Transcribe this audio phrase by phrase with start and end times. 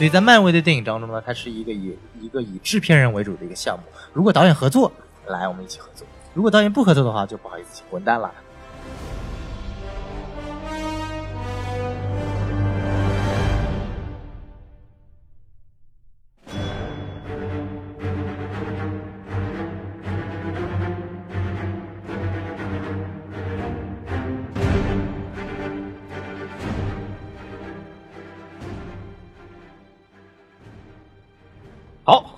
[0.00, 3.84] 所以在漫威的电影当中呢，它是一个以一个以制片人为主的一个项目。
[4.14, 4.90] 如果导演合作，
[5.26, 8.32] 来我们一起合作；如果导演不合作的话，就不好意思，滚蛋了。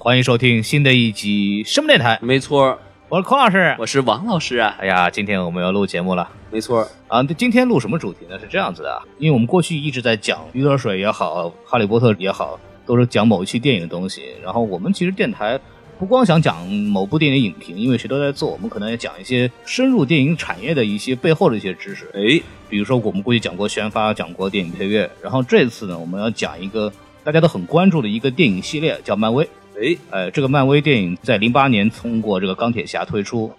[0.05, 2.19] 欢迎收听新的一集什么电台？
[2.21, 2.77] 没错，
[3.09, 4.75] 我是孔老师，我是王老师啊。
[4.81, 6.29] 哎呀，今天我们要录节目了。
[6.51, 8.37] 没错啊，今天录什么主题呢？
[8.37, 14.23] 是这样子的啊，因为我们过去一直在讲《鱼得水》也好，《哈利波特》也好，都是讲某一期电影的东西。
[14.43, 15.57] 然后我们其实电台
[16.01, 22.11] 不光想讲某部电影影评，因为谁都在做，我们可能也讲一些深入电影产业的一些背后的一些知识。
[22.13, 26.93] 哎，比如说我们过去讲过宣发，讲过电影配乐，然后这次呢，我们要讲一个
[27.23, 29.49] 大家都很关注的一个电影系列，叫漫威。
[29.83, 33.53] 哎，呃，这个漫威电影在零八年通过这个钢铁侠推出，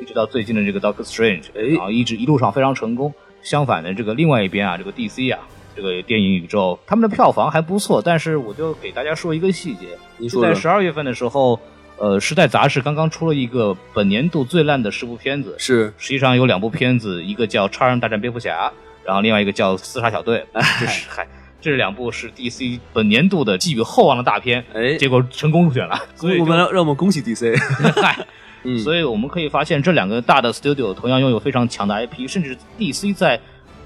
[0.00, 3.14] 一直到最近的这个 Doctor Strange，哎然后一直一路上非常成功。
[3.42, 5.38] 相反的，这个另外一边啊，这个 DC 啊，
[5.76, 8.02] 这个电影宇宙，他们的票房还不错。
[8.02, 11.60] 但是我就给大家说一个细节，就在您说在十二月份的时候，
[11.96, 18.68] 呃，《时代》杂志刚刚出了一个本年度最烂的十部片子，是实际上有两部片子，一个叫《超人大战蝙蝠侠》，
[19.04, 20.44] 然后另外一个叫《刺杀小队》，
[20.80, 21.24] 这是嗨。
[21.60, 24.96] 这两部是 DC 本年度的寄予厚望的大片，哎。
[24.96, 27.56] 结果成功入选了，所以我们让让我们恭喜 DC。
[28.00, 28.26] 嗨，
[28.62, 33.40] 嗯，所以我们可以发现，这两个大的 studio 同样拥有非常强的 IP，甚至 DC 在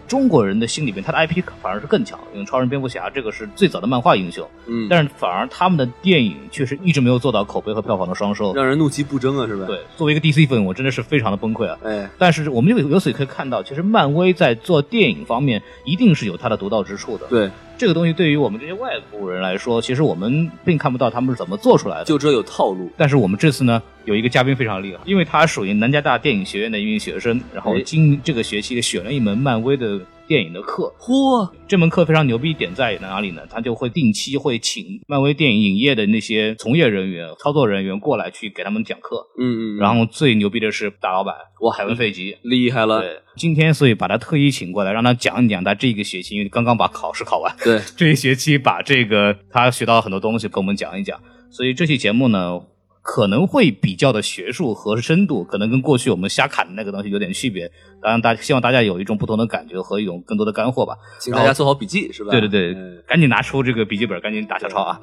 [0.07, 2.19] 中国人的心里面，他的 IP 反而是更强。
[2.33, 8.55] 因为超人、蝙蝠侠这个是最早的漫画英雄，嗯，但是反而他们的电影确实一直没有做到口碑和票房的双收。
[8.55, 11.79] 让人怒其不争啊，是吧？，对，作为一个 DC 粉，我真的是非常的崩溃啊。
[11.85, 17.27] 哎，但是我们有由此可以看到，其实漫威在做电影方面一定是有它的独到之处的。
[17.29, 22.05] 对，这个东西对于我们这些外国人来说，其实我们并看不到他们是怎么做出来的。
[22.05, 22.91] 就知道有套路。
[22.97, 30.00] 但是我们这次呢，有一个嘉宾非常厉害，因为他属于南加大电影学院的一名学生，然后哎今这个学期选了一门漫威的
[30.32, 30.91] 电影的课。
[30.98, 33.43] 嚯，这门课非常牛逼点在哪里呢？
[33.50, 39.26] 他就会定期会请漫威电影影业的那些从业人员、操作人员过来去给他们讲课。
[39.38, 42.38] 嗯嗯，然后最牛逼的是大老板哇海文费吉。
[42.41, 43.03] 厉害了。
[43.03, 51.21] 对，今天所以把他特意请过来，让他讲一讲他这个学期，因为刚刚把考试考完，对， 这一学期把这个他学到很多东西跟我们讲一讲。
[51.50, 52.59] 所以这期节目呢，
[53.03, 57.71] 可能会比较的学术和深度，可能跟过去我们瞎侃的那个东西有点区别。
[58.01, 60.97] 当然，大希望大家有一种不同的感觉和一种更多的干货吧。
[61.19, 62.31] 请大家做好笔记，是吧？
[62.31, 65.01] 对对对，嗯赶紧拿出这个笔记本，赶紧打小抄啊！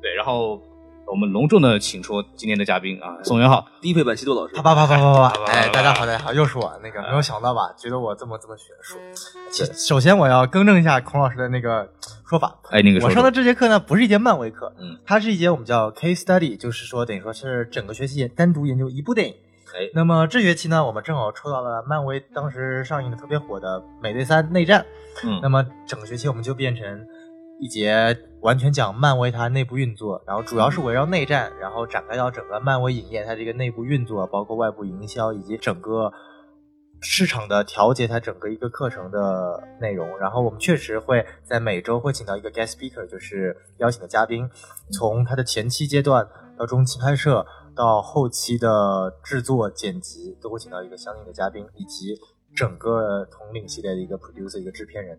[0.00, 0.62] 对，然后
[1.06, 3.66] 我们隆重的请出今天的嘉宾啊，宋元浩。
[3.80, 4.62] 低配版西多老师啪。
[4.62, 5.44] 啪啪啪啪啪！
[5.52, 6.72] 哎，大家好，大家好，又是我。
[6.82, 7.72] 那个没有想到吧？
[7.76, 8.98] 觉得我这么这么学术。
[9.50, 11.86] 其首先我要更正一下孔老师的那个
[12.26, 12.56] 说法。
[12.70, 19.34] 哎，那个我上的这节课呢，不是一节漫威课，嗯，它是一节我们叫 case study，就是说等于说是整个学期单独研究一部电影。
[19.74, 24.80] 哎那么这学期呢，我们正好抽到了漫威当时上映的特别火的《美队三：内战》。
[25.24, 27.06] 嗯那么整个学期我们就变成
[27.62, 36.12] 一节完全讲漫威它内部运作，然后主要是围绕内战，然后展开到整个漫威影业它这个内部运作，包括外部营销以及整个
[37.00, 40.18] 市场的调节，它整个一个课程的内容。
[40.18, 44.50] 然后我们确实会在每周会请到一个 guest speaker，就是邀请的嘉宾，
[44.90, 46.28] 从它的前期阶段
[46.58, 52.18] 到中期拍摄到后期的制作剪辑，都会请到一个相应的嘉宾，以及
[52.56, 55.16] 整个统领系列的一个 producer 一个制片人。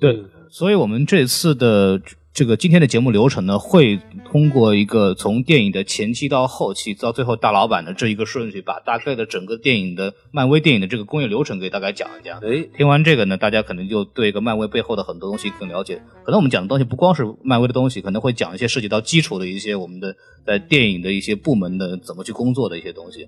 [0.00, 2.00] 对，所以我们这次的
[2.32, 12.38] 这个今天的节目流程呢，会通过一个从电影的前期到后期，到最后大老板的这一个顺序，把大概的整个电影的漫威电影的这个工业流程给大概讲一讲。
[12.38, 16.00] 哎，听完这个呢，大家可能就对一个漫威背后的很多东西更了解。
[16.24, 20.14] 可能我们讲的东西不光是漫威的东西，可能会讲一些涉及到基础的一些我们的
[20.46, 23.26] 在电影的一些部门的怎么去工作的一些东西。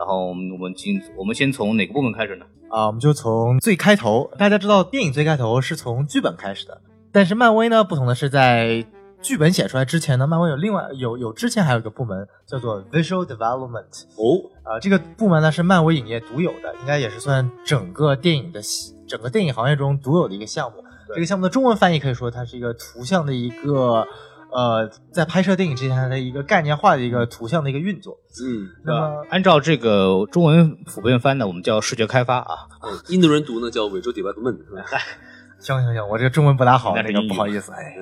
[0.00, 2.46] 然后我们我们进我们先从哪个部门开始呢？
[2.70, 6.80] 啊，我们就从最开头，大家知道电影最开头是从剧本开始的，
[7.12, 8.82] 但是漫威呢不同的是在
[9.20, 18.62] 剧本写出来之前呢，漫威有另外有有之前还有一个部门叫做 Visual Development，哦，啊、这个部门呢是漫威影业独有的，应该也是算整个电影的
[19.06, 20.82] 整个电影行业中独有的一个项目。
[21.12, 24.06] 这个项目的中文翻译可以说它是一个图像的一个
[24.52, 28.18] 呃，在拍摄电影之前的一个概念化的一个图像的一个运作。
[28.44, 32.68] 嗯，那么按照这个中文普遍翻呢，我们叫视觉开发啊。
[32.82, 34.84] 嗯印度人读呢叫伪洲 development 是吧？
[35.60, 37.96] 行行行，我这个中文不大好，那个不好意思，哎。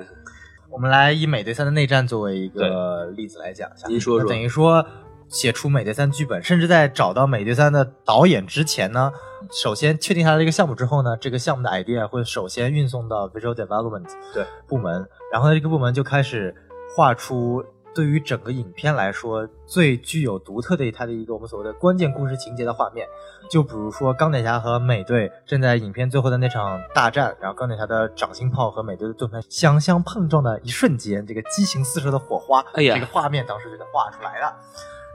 [0.71, 3.87] 我们来以美队三的内战作为一个例子来讲一下。
[3.87, 4.85] 您说说等于说
[5.29, 9.11] 写出美队三剧本，甚至在找到美队三的导演之前呢，
[9.51, 16.53] 首先确定下来这个项目之后呢，这个项目的 idea 会首先运送到 Visual Development 对部门，然后呢，这个部门就开始
[16.95, 23.07] 画出对于整个影片来说最具有独特的它的一个我们所谓的关键故事情节的画面。
[23.49, 34.55] 就比如说钢铁侠和美队正在影片最后的那场大战，然后钢铁侠的掌心炮和美队的盾牌相相碰撞的一瞬间，这个激情四射的火花，哎呀这个画面当时就给画出来的。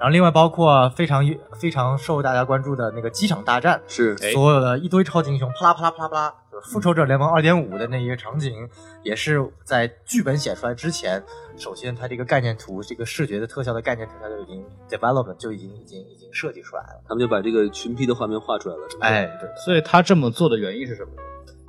[0.01, 1.25] 然后另外包括非常
[1.59, 8.69] 非常受大家关注的那个机场大战，是哎所有的一堆超级英雄啪啦啪啦啪啦啪啦，就是复仇者联盟二点五的那一个场景，
[9.03, 11.23] 也是在剧本写出来之前，
[11.57, 17.03] 首先它这个概念图，这个视觉的特效的概念图，它就已经 development 就已经已经已经设计出来了。
[17.09, 19.07] 他们就把这个群批的画面画出来了，是吧？
[19.07, 21.11] 哎，对，所以他这么做的原因是什么？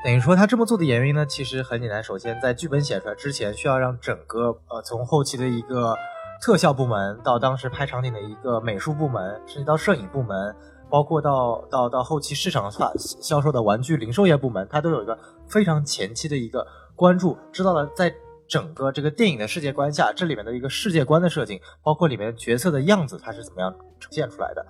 [0.03, 2.03] 等于说他这么做的原因呢，其实很简单。
[2.03, 5.95] 首先，在剧本写出来之前，需要让整个呃从后期的一个
[6.41, 10.55] 特效部门到当时拍场景的一个美术部门，甚至到摄影部门，
[10.89, 15.17] 包括到到到后期市场化销售的玩具零售业部门，它都有一个
[15.47, 16.65] 非常前期的一个
[16.95, 18.13] 关注，知道了在
[18.47, 24.65] 整个这个电影的世界观下，这里面的一个世界观的设定，包括里面角色的样子，它是怎么样呈现出来的。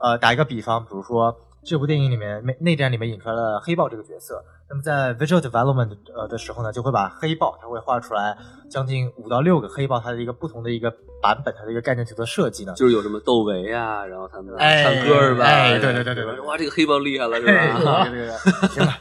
[0.00, 1.36] 呃，打一个比方，比如说
[1.68, 8.34] 这部电影里面内内战里面引出来了黑豹这个角色，那么在 visual development 呃的时候呢，就会把黑豹它会画出来
[8.70, 12.72] 将近五到六个黑豹它的一个不同的一个版本，它的一个概念图的设计呢。
[12.72, 15.44] 就是有什么窦唯啊，然后他们哎唱歌是吧？
[15.44, 17.44] 哎对对对对对哇，这个黑豹厉害了是
[17.84, 18.08] 吧？
[18.08, 18.92] 对对对，行了。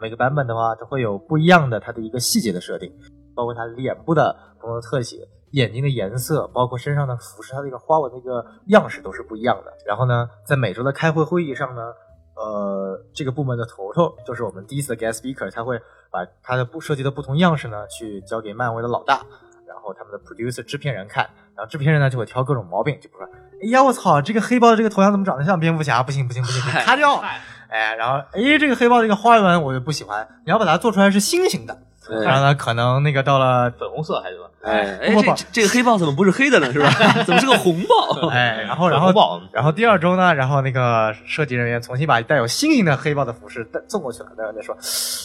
[0.00, 2.92] 每个版本的话，它会有不一样的它的一个细节的设定，
[3.36, 5.18] 包括它脸部的不同的特写、
[5.54, 9.72] 眼睛的颜色，包括身上的服饰，它的一个花纹的一个样式都是不一样的。
[9.86, 11.82] 然后呢，在每周的开会会议上呢，
[12.34, 15.80] 呃，这个部门的头头就是我们第一次的 guest speaker，他会
[16.10, 19.22] 把他的不设计的不同样式呢，去交给漫威的老大，
[19.66, 21.24] 然后他们的 producer 制片人看，
[21.54, 23.28] 然后制片人呢就会挑各种毛病，就比如说，
[23.62, 26.02] 哎呀我操，这个黑豹的这个头像怎么长得像蝙蝠侠？
[26.02, 27.22] 不行不行不行，不行 咔掉。
[27.68, 31.76] 哎，然后哎，这个黑豹这个花纹我就不喜欢，你要把它做出来是心形的，
[32.10, 34.48] 哎然后呢，可能那个到了粉红色还是什么？
[34.62, 36.72] 哎哎，这这个黑豹怎么不是黑的呢？
[36.72, 36.90] 是吧？
[37.24, 38.28] 怎么是个红豹？
[38.28, 44.76] 哎，然后然后红豹然后第二周呢，然后那个设计人员重新把带有星星的黑豹的服饰带送过去了，然后再说，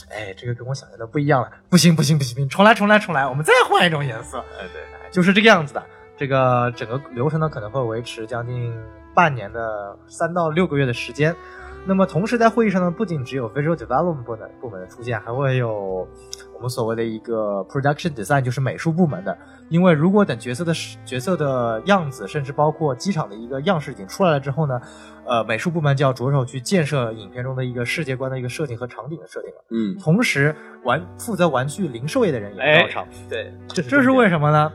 [0.10, 5.84] 哎，这个跟我想象的不一样了，不行不行不行不行，重来重来重来，我们再换一种颜色，哎，对，哎就是这个样子的。
[6.18, 8.74] 这个整个流程呢可能会维持将近
[9.16, 11.34] 半年的三到六个月的时间。
[11.86, 16.06] 那么同时在会议上呢，不仅只有 visual development 部门部门的出现，还会有
[16.60, 19.36] 我们所谓的一个 production design，就是美术部门的。
[19.70, 20.74] 因为如果等角色的
[21.06, 24.82] 角色的样子，甚至包括机场的一个样式已经出来了之后呢，
[25.26, 29.64] 呃，美术部门就要着手去建设影片中的一个世界观的一个设定和场景的设定了。
[29.70, 30.54] 嗯，同时，
[30.84, 33.08] 玩负责玩具零售业的人也到场。
[33.30, 34.70] 对，这这是为什么呢？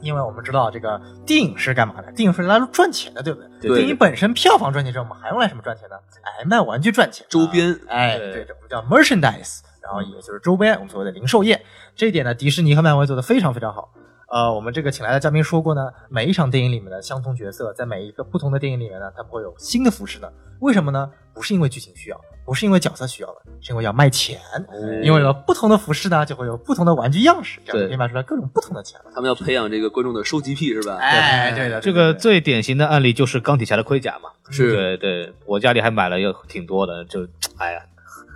[0.00, 2.12] 因为我们知道这个电影是干嘛的？
[2.12, 3.48] 电影是来赚钱的，对不对？
[3.60, 5.96] 对电影本身票房赚钱之后，我们还用来什么赚钱呢？
[6.22, 11.62] 哎，卖玩具赚钱，周边啊哎，对我们叫 merchandise，然后也就是周边，我们所谓的零售业。
[11.94, 13.92] 这一点呢，迪士尼和漫威做的非常非常好。
[14.30, 20.28] 呃，我们这个请来的嘉宾说过呢，每一场电影里面的相同角色，在每一个不同的电影里面呢，他们会有新的服饰呢。
[20.60, 21.08] 为什么呢？
[21.34, 24.40] 不是因为剧情需要，不是因为角色需要的，是因为要卖钱。
[25.02, 28.98] 因为有不同的服饰呢，就会有不同的玩具样式，这样可以卖出来各种不同的钱。
[29.14, 30.96] 他们要培养这个观众的收集癖是吧？
[30.96, 34.30] 哎，对的，这个最典型的案例就是钢铁侠的盔甲嘛。
[34.50, 37.26] 是对对，我家里还买了有挺多的，就
[37.58, 37.82] 哎呀，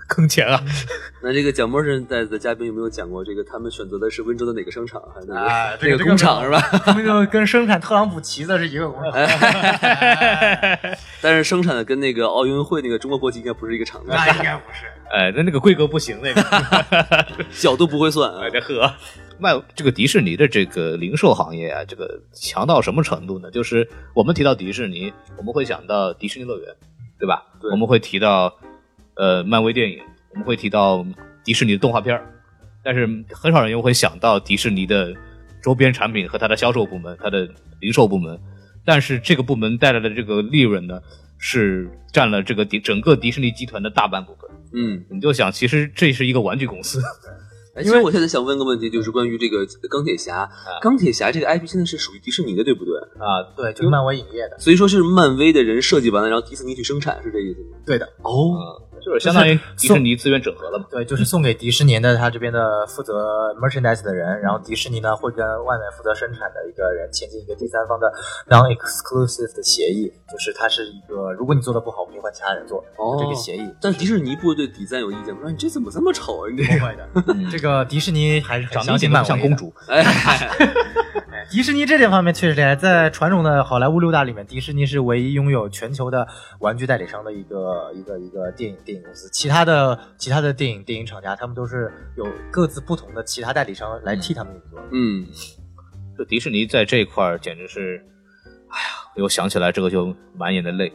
[0.08, 0.60] 坑钱啊！
[1.22, 6.58] 那这个蒋博士带的嘉宾有没有讲过这个他们选择的是温州的哪个商场，还是哪个、哎这个工厂是吧？
[6.84, 9.12] 他们就跟生产特朗普旗子是一个工厂。
[11.20, 14.86] 但是生产的跟那个奥运会那个中国国旗应该不是一个厂子，那应该不是。
[15.12, 16.42] 哎，那那个规格不行，那个。
[17.52, 18.50] 角度不会算啊哎，。
[18.50, 18.94] 这呵，
[19.38, 23.50] 卖这个迪士尼的这个零售行业啊，这个强到什么程度呢？
[23.50, 26.74] 就是我们提到迪士尼，我们会想到迪士尼乐园，
[27.18, 27.42] 对吧？
[27.60, 28.54] 对我们会提到
[29.18, 29.98] 呃漫威电影，
[30.32, 31.04] 我们会提到
[31.44, 32.26] 迪士尼的动画片儿，
[32.82, 35.14] 但是很少人又会想到迪士尼的
[35.62, 37.48] 周边产品和它的销售部门、它的
[37.80, 38.38] 零售部门。
[38.84, 40.98] 但是这个部门带来的这个利润呢，
[41.36, 44.50] 是占了这个迪整个迪士尼集团的大半部分。
[44.72, 46.98] 嗯，你就想，其实这是一个玩具公司，
[47.76, 49.58] 哎其实我现在想问个问题，就是关于这个
[49.90, 50.48] 钢铁侠。
[50.80, 52.98] 钢铁侠这个 IP 现在是属于迪士尼的，对不对？
[53.18, 57.76] 啊，对，就是漫威影业的，所以说是漫威的人设计完了，然后迪士尼去生产，是这意思吗？
[57.84, 58.56] 对的，哦，
[59.08, 60.84] 就是相当于迪士尼资源整合了嘛。
[60.90, 68.12] 对，就是送给迪士尼的他这边的负责 merchandise 的人，然后迪士尼呢会跟外面负责生产的一个人签订一个第三方的
[68.48, 73.68] non-exclusive 的协议，就是它是一个如果你做的不好，我可以换其他人做，哦这个协议。
[73.80, 75.40] 但迪士尼不会对底赞有意见吗？
[75.42, 76.50] 说你这怎么这么丑啊？
[76.50, 80.02] 你这个，不会的，这个迪士尼还是很长得一点都相信漫威的不像公主，哎，
[81.50, 86.28] 迪士尼这点方面确实厉害，在传统的好莱坞六大里面，迪士尼是唯一拥有全球的
[86.60, 89.30] 玩具代理商的一个一个一个电影电影公司。
[89.32, 94.78] 其他的其他的电影电影厂家，他们都是有各自不同的其他代理商来替他们运作。
[94.92, 95.26] 嗯，
[96.18, 98.04] 这迪士尼在这一块儿简直是，
[98.68, 100.92] 哎呀，我想起来这个就满眼的泪。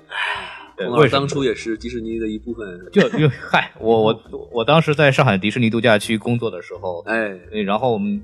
[0.77, 2.79] 对，孔老师为什么当初也是迪士尼的一部分。
[2.91, 8.21] 就就 嗨，我我我当时在上海迪士尼度假区工作的时候，哎呃然后我们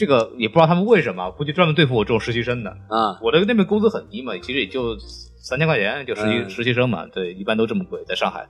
[0.00, 2.70] 这个也不知道他们为什么，估计专门对付我这种实习生的。
[2.70, 8.48] 啊，我的那边工资很低嘛，其实也就三千块钱，就实习、嗯实习生嘛，对，一般都这么贵，在上海。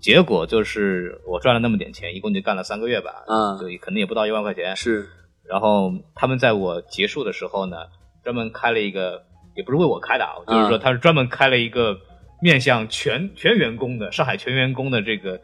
[0.00, 4.74] 结果就是我赚了那么点钱，一共就干了三个月吧，啊对，可能也不到一万块钱。
[4.76, 5.06] 是
[5.44, 7.76] 然后他们在我结束的时候呢，
[8.24, 9.24] 专门开了一个，
[9.56, 11.98] 也不是为我开的啊，就是说他是专门开了一个
[12.40, 15.38] 面向全全员工的上海全员工的这个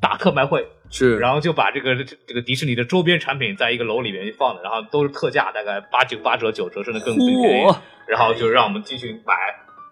[0.00, 1.94] 大特卖会，是，然后就把这个
[2.26, 7.74] 这个迪士尼的周边产品在一个楼里面放的，然后都是特价，大概八九八折九折，甚至更更便宜，
[8.08, 9.34] 然后就让我们进去买，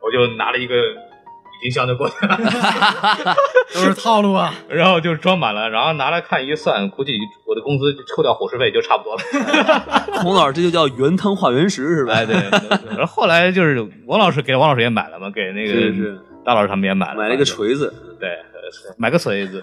[0.04, 2.36] 我就拿了一个郁金香就过去了。
[3.74, 4.54] 都是套路啊！
[4.68, 9.22] 然后就装满了，然后拿来看一算，估计我的工资扣掉伙食费就差不多了。
[10.22, 12.14] 孔老师这就叫原汤化原食是吧？
[12.14, 12.34] 哎，对。
[12.34, 18.47] 对然后后来就是王老师给王老师也买了嘛，给那个是是大老师他们也买了，买了一个锤子，对，呃
[18.96, 19.62] 买个锤子，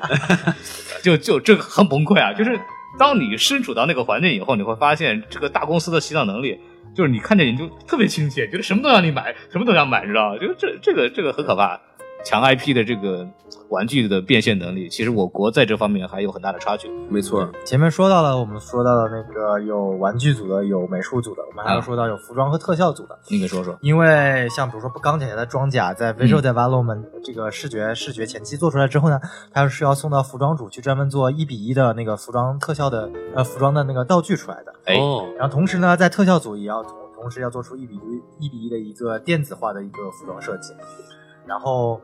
[1.04, 2.34] 就就这个很崩溃啊！
[2.34, 2.60] 就是
[2.98, 6.60] 当你身处到那个环境以后，你会发现这个大公司的洗脑能力，
[6.96, 10.38] 就是你看见你就特别亲切，觉得什么都让你买，什么都想买，你知道吗？
[10.40, 11.80] 就这这个这个很可怕。
[12.26, 13.26] 强 IP 的这个
[13.70, 16.90] 玩具的变现能力，其实我国在这方面还有很大的差距。
[17.08, 23.18] 没错，前面说到了，我们说到了那个有玩具组的，有美术组的，我们还要啊说到有服装和特效组的。
[23.30, 23.78] 你给说说。
[23.82, 29.20] 因为像比如说钢铁侠的装甲，在嗯 visual development 这个视觉视觉前期做出来之后呢，
[29.54, 34.74] 它是要送到服装组去专门做一比一的那个服装特效的呃服装的那个道具出来的。
[34.86, 40.74] 哎哦，然后同时呢，在特效组也要同同时要做出一比一一比一的一个电子化的一个服装设计。
[41.48, 42.02] 然后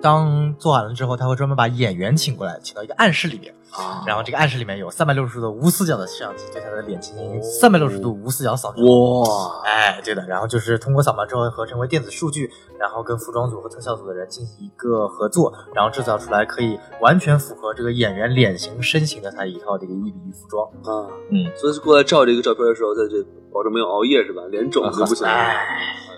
[0.00, 3.52] 当做完了之后，他会专门把演员请过来，请到一个暗室里面。
[3.72, 8.86] 啊然后这个暗室里面有三百六十度的无死角的摄像机对他的脸进行三百六十度无死角扫描。
[8.86, 20.66] 哇，哎，对的，然后就是通过扫描之后合成为电子数据，然后跟服装组和特效组的人进行一个合作，然后制造出来可以完全符合这个演员脸型、身形的他一套这个一比一服装。
[20.84, 23.22] 啊，嗯，所以是过来照这个照片的时候，在这
[23.56, 24.42] 保证没有熬夜是吧？
[24.50, 25.32] 脸肿就不行了。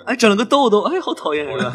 [0.06, 1.72] 哎，长了个痘痘，哎，好讨厌是吧？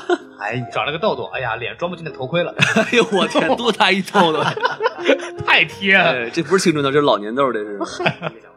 [0.40, 4.40] 哎呀，长了个痘痘，哎呀，脸装不进那头盔了， 哎呦我天，多大一痘痘！
[5.44, 6.04] 太贴了。
[6.04, 7.78] 哎，这不是青春痘，这是老年痘，这是。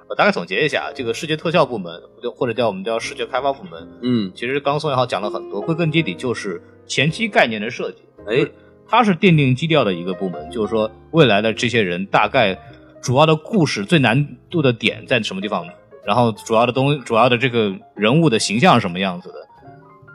[0.10, 7.98] 我大概总结一下，这个视觉特效部门，就或者叫我们叫视觉开发部门，嗯，其实刚刚宋元浩讲了很多，归根结底就是前期概念的设计。
[8.26, 8.48] 哎，
[8.88, 12.58] 它是奠定基调的一个部门，就是说未来的这些人大概
[13.02, 15.68] 主要的故事最难度的点在什么地方，
[16.08, 19.36] 然后主要的东主要的这个人物的形象是什么样子的，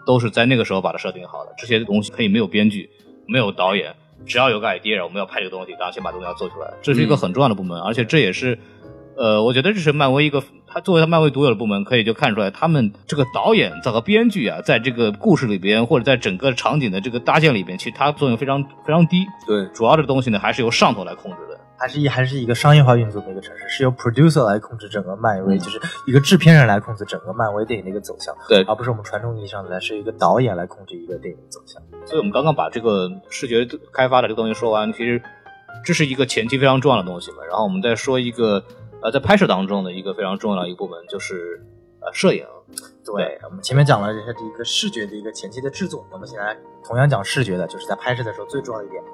[0.07, 1.53] 都是在那个时候把它设定好的。
[1.59, 2.89] 这些东西可以没有编剧，
[3.27, 3.95] 没有导演，
[4.25, 8.59] 只要有个 idea，我们要拍这个东西，然后先把东西要做出来，这是一个很重要的部门，而且这也是。
[9.15, 19.27] 呃，我觉得这是漫威一个，他作为他漫威独有的部门，可以就看出来，他们这个导演这个编剧啊，在这个故事里边，或者在整个场景的这个搭建里边，其实它作用非常非常低。
[19.47, 21.61] 对，主要的东西呢，还是由上头来控制的。
[21.83, 31.83] 还是一还是一个商业化运作的一个城市，是由 producer 来控制整个漫威，嗯就是一个制片人来控制整个漫威电影的一个走向，对而不是我们传统意义上的来是一个导演来控制一个电影的走向。
[32.07, 35.21] 所以我们刚刚把这个视觉开发的这个东西说完，其实
[35.85, 37.39] 这是一个前期非常重要的东西嘛。
[37.49, 38.62] 然后我们再说一个
[39.03, 41.61] 呃，在拍摄当中的一个非常重要的一个部分，就是
[42.01, 42.47] 呃摄影。
[43.05, 49.09] 对，我们前面讲了这是一个视觉的一个前期的制作，我们现在同样讲视觉的，就是在拍摄的时候最重要的一点，你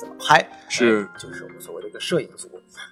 [0.00, 1.04] 怎么拍，是。
[1.04, 2.48] 哎就是我们所谓的一个摄影组，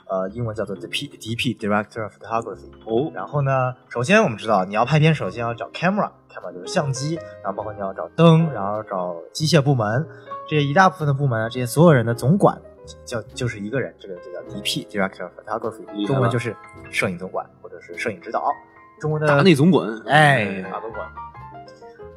[0.09, 2.71] 呃，英文叫做 DP DP Director of Photography。
[2.85, 10.07] 哦，然后呢，首先我们知道你要拍片，首先要找 camera，camera 就是相机，然后包括你要找灯，然后找机械部门，
[10.49, 12.61] 这些一大部分的部门，这些所有人的总管
[13.05, 16.55] 叫就是一个人，这个就叫 DP Director of Photography，中文就是
[16.91, 18.53] 摄影总管或者是摄影指导，
[19.01, 21.09] 中文的大内总管，哎，大总管。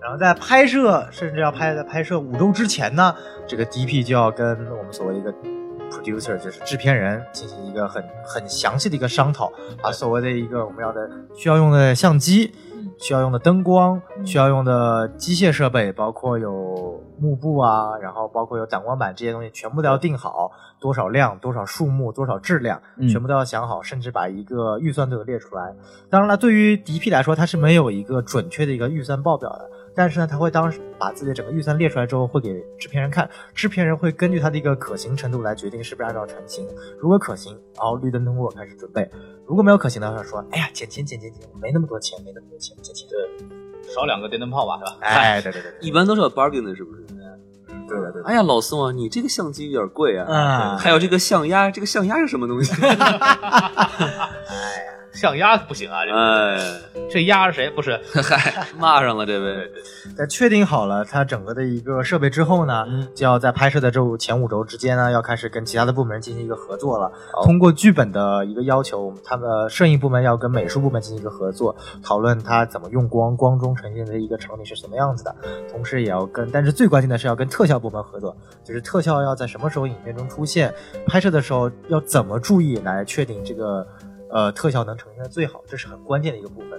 [0.01, 3.15] 然后在拍摄，甚至要拍在拍摄五周之前呢，
[3.47, 5.31] 这个 DP 就要跟我们所谓的一个
[5.91, 12.51] producer，就是制片人进行一个很很详细的一个商讨，把所谓的一个我们要的需要用的相机。
[12.97, 22.79] 需要用的灯光，需要用的机械设备，包括有幕布啊，然后包括有挡光板这些东西，全部都要定好，多少量、多少数目、多少质量，
[23.09, 25.73] 全部都要想好，甚至把一个预算都有列出来。
[26.11, 29.67] 当然了，对于 DP 来说，它是没有一个准确的一个预算报表的。
[29.95, 36.65] 但是呢，他会当时把自己的整个预算列出来之后，会给制片人看，制片人会根据他的一个可行程度来决定是不是按照成型。
[36.99, 39.03] 如果可行，然后绿灯通过开始准备；
[39.45, 43.07] 如果没有可行的话，说哎呀减钱减钱减，没那么多钱，没那么多钱减钱。
[43.09, 43.19] 对，
[43.93, 44.97] 少两个电灯泡吧，是吧？
[45.01, 47.01] 哎，对对对，一般都是有 bargain 的，是不是？
[47.87, 48.23] 对对对。
[48.23, 50.25] 哎呀，老宋啊，你这个相机有点贵啊。
[50.33, 50.77] 啊。
[50.77, 52.73] 还有这个象牙，这个象牙是什么东西？
[52.81, 54.29] 哎。
[55.13, 56.05] 象压不行啊！
[56.05, 57.69] 这哎，这鸭是谁？
[57.69, 59.71] 不是， 嗨，骂上了这位。
[60.17, 67.11] 在确定好了它整个的一个设备之后呢，就要在拍摄的这前五周之间呢，要开始跟其他的部门进行一个合作了。
[67.43, 75.35] 通过剧本的一个要求，他们摄影部门要跟美术部门进行一个合作，讨论它怎么用光，光中呈现的一个场景是什么样子的。
[75.69, 80.73] 同时也要跟，但是最关键的是要跟特效部门合作，就是特效要在什么时候影片中出现，
[81.05, 83.85] 拍摄的时候要怎么注意来确定这个。
[84.31, 86.69] 呃，特效能呈现的最好，这是很关键的一个部分。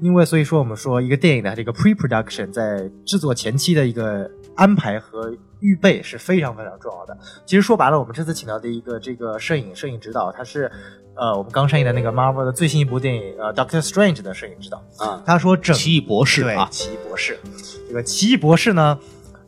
[0.00, 7.18] 因为所以说，我们说一个电影的这个 pre-production 在制作前期的一个安排和预备是非常非常重要的。
[7.44, 10.70] 其实说白了，我们这次请到的一个这个摄影摄影指导，他是
[11.14, 15.22] 呃我们刚上映的那个 Marvel 的最新一部电影呃 Doctor Strange 的摄影指导啊。
[15.26, 17.38] 他说整奇异博士对奇异博士，
[17.88, 18.98] 这个奇异博士呢。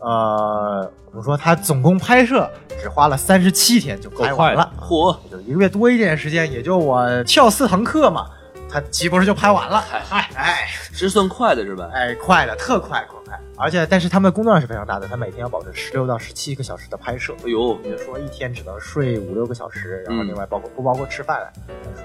[0.01, 8.27] 呃，我们说他总共拍摄只花了三十七天就拍完了，嚯，就一个月多一点时间，也就我跳四堂课嘛，
[8.71, 9.79] 他岂不是就拍完了。
[9.81, 11.91] 嗨，哎，是算快的是吧？
[11.93, 13.39] 哎，快的，特快，特快。
[13.57, 17.35] 而且，但是他们的工作量是非常大的，他每天要保证十六到十七个小时的拍摄。
[17.45, 21.53] 哎呦，也就是说一天只能睡五六个小时，然后另外包括不包括吃饭来
[21.95, 22.05] 说。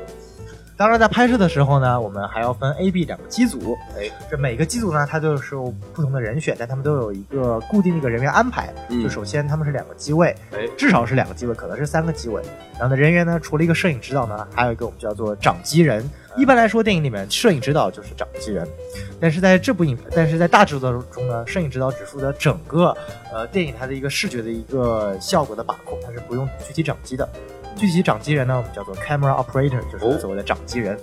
[0.78, 3.78] 当然，在拍摄的时候呢，我们还要分 A、B 两个机组。
[3.98, 8.74] 哎，这每个机组呢，它都是有不同的人选，但他们都有一个固定的一个人员安排。
[8.90, 12.42] 嗯就首先他们是两个机位，哎，至少是两个机位，可能是三个机位。
[12.74, 16.08] 然后呢，人员呢，除了一个摄影指导呢，还有一个我们叫做掌机人。
[16.36, 18.68] 一般来说，电影里面摄影指导就是掌机人，
[19.22, 22.94] 但是在这部影，但是在大制作中呢，摄影指导只负责整个
[23.32, 27.26] 呃电影它的一个视觉的一个效果的把控，它是不用具体掌机的。
[27.76, 30.98] 具体掌机人呢，我们叫做 camera operator，就是所谓的掌机人。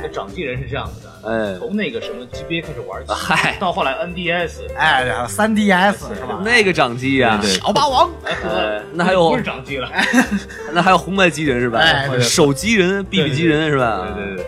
[0.00, 6.40] 这掌机人是这样子的，哎，从那个什么 GBA 开始玩起，嗨，到后来 NDS，哎，然后 3DS 是吧？
[6.44, 9.90] 那个掌机呀，小霸王，哎，那还有不是掌机了，
[10.72, 11.80] 那还有红白机人是吧？
[11.80, 14.08] 哎，手机人、BB 机人是吧？
[14.16, 14.46] 对对对。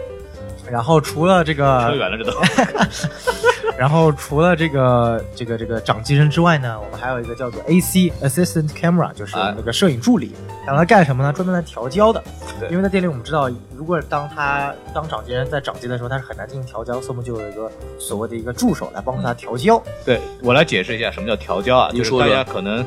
[0.70, 2.32] 然后除了这个，扯远了这都。
[3.80, 10.34] 然后除了这个这个这个掌机人之外呢，我们还有一个叫做 AC Assistant Camera，就是那个摄影助理。
[10.66, 11.32] 让他干什么呢？
[11.32, 12.22] 专门来调焦的。
[12.70, 19.82] 因为在店里我们知道，如果当他当掌机人在掌机的时候，他是很难进行调焦，所以我们就有一个所谓的一个助手来帮助他调焦。
[20.04, 21.90] 对我来解释一下什么叫调焦啊？
[21.90, 22.84] 就是大家可能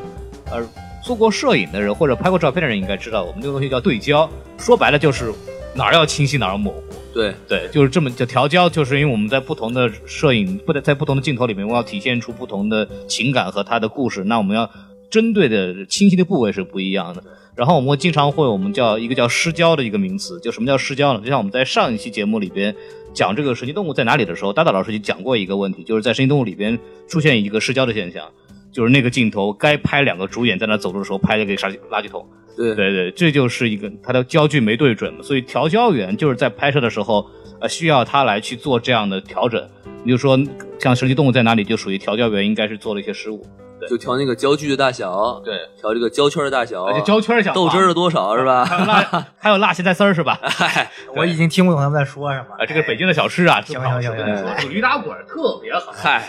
[0.51, 0.61] 呃
[1.03, 4.29] 做过摄影的人或者拍过照片的人应该知道，我们这个东西叫对焦。
[4.59, 5.33] 说白了就是
[5.75, 6.83] 哪儿要清晰哪儿要模糊。
[7.13, 14.69] 对对，就是这么叫调焦，就是因为我们在不同的摄影不在不同的镜头里面，我要体现出不同的情感和它的故事，那我们要
[15.09, 17.23] 针对的清晰的部位是不一样的。
[17.55, 21.19] 然后我们经常会我们叫一个叫失焦的一个名词，就什么叫失焦呢？
[21.19, 22.75] 就像我们在上一期节目里边
[23.13, 28.27] 讲这个神奇动物在哪里的时候，大大老师就讲过一个问题，就是在神奇动物里边出现一个失焦的现象，
[28.73, 32.27] 就是那个镜头该拍两个主演在那走路的时候，拍了个垃圾垃圾桶。
[32.55, 37.25] 对对对，这就是一个它的焦距没对准，所以调焦员就是在拍摄的时候，
[37.59, 39.67] 呃，需要他来去做这样的调整。
[40.03, 40.37] 你就说
[40.77, 43.43] 像神奇动物在哪里，就属于调焦员应该是做了一些失误，
[43.89, 48.63] 就调那个焦距的大小，对，调这个焦圈的大小，而且焦圈小，豆汁儿的多少是吧？
[48.65, 50.39] 还有辣，还有辣咸菜丝儿是吧？
[50.43, 52.55] 嗨，我已经听不懂他们在说什么。
[52.59, 55.91] 啊，这个北京的小吃啊，行行行行，煮驴打滚特别好。
[55.91, 56.23] 嗨，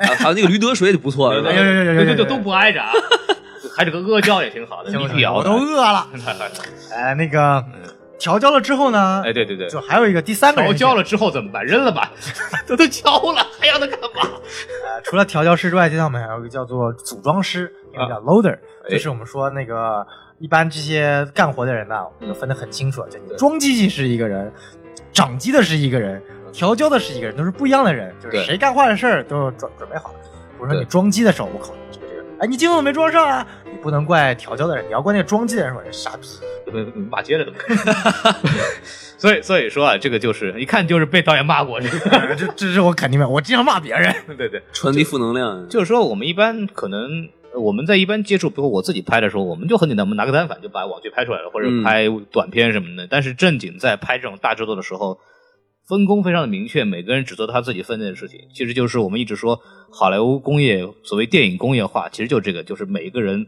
[0.00, 2.90] 还有那个驴得水就不错， 对对对对对，都不挨着啊。
[3.76, 4.90] 还这个阿胶也挺好的，
[5.32, 6.06] 我都饿 了。
[6.94, 7.64] 哎，那个
[8.18, 9.22] 调焦了之后呢？
[9.24, 10.62] 哎，对对对，就还有一个第三个。
[10.62, 11.64] 调焦了之后怎么办？
[11.64, 12.10] 扔了吧，
[12.66, 14.22] 都都焦了，还要它干嘛？
[14.24, 18.58] 呃，除了调焦师之外，接下来我们还有一个叫做组装师，一个叫 loader，
[18.88, 20.06] 就是我们说那个
[20.38, 24.52] 一般这些干活的人呢，我们分得很清楚，就你装机器是一个人，
[25.12, 26.20] 掌机的是一个人，
[26.52, 30.14] 调教的是一个人，都是不一样的人，就是谁干坏的事儿都准准备好。
[30.58, 31.72] 我说你装机的时候，我靠。
[31.74, 32.06] 你这个
[32.40, 33.46] 哎，你镜头没装上啊！
[33.64, 36.26] 你不能怪调教的人，你要怪那个装机的人说人傻逼，
[37.10, 37.52] 骂街了都。
[39.18, 44.14] 所以，所以说啊，这个就是一看就是被导演骂过， 这个这这是我肯定的，我经常骂别人。
[44.38, 45.68] 对对， 传递负能量。
[45.68, 53.06] 就是说，我们一般可能呃我们在一般接触，比如我自己拍的时候，我们就很简单，我们拿个单反就把网剧拍出来了，或者嗯拍短片什么的。
[53.06, 55.18] 但是正经在拍这种大制作的时候，
[55.90, 58.38] 分工非常的明确，每个人只做他自己分内的事情。
[58.54, 63.44] 其实就是我们一直说好莱坞工业，所谓电影工业化，其实就这个，就是每一个人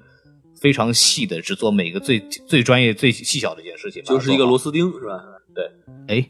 [0.61, 5.23] 非常细的只做每个最最专业、最细小的一件事情，就是一个螺螺丝钉是吧？
[5.55, 5.71] 对
[6.09, 6.29] 哎，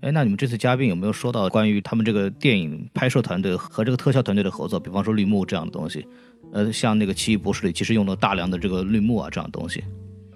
[0.00, 4.80] 哎，那你们这次嘉宾有没有说到关于他们这个电影拍摄团队和这个特效团队的合作？
[4.80, 6.06] 比方说绿幕这样的东西，
[6.54, 9.84] 呃，像那个《奇异博士》里其实用了大量的这个绿幕啊这样的东西。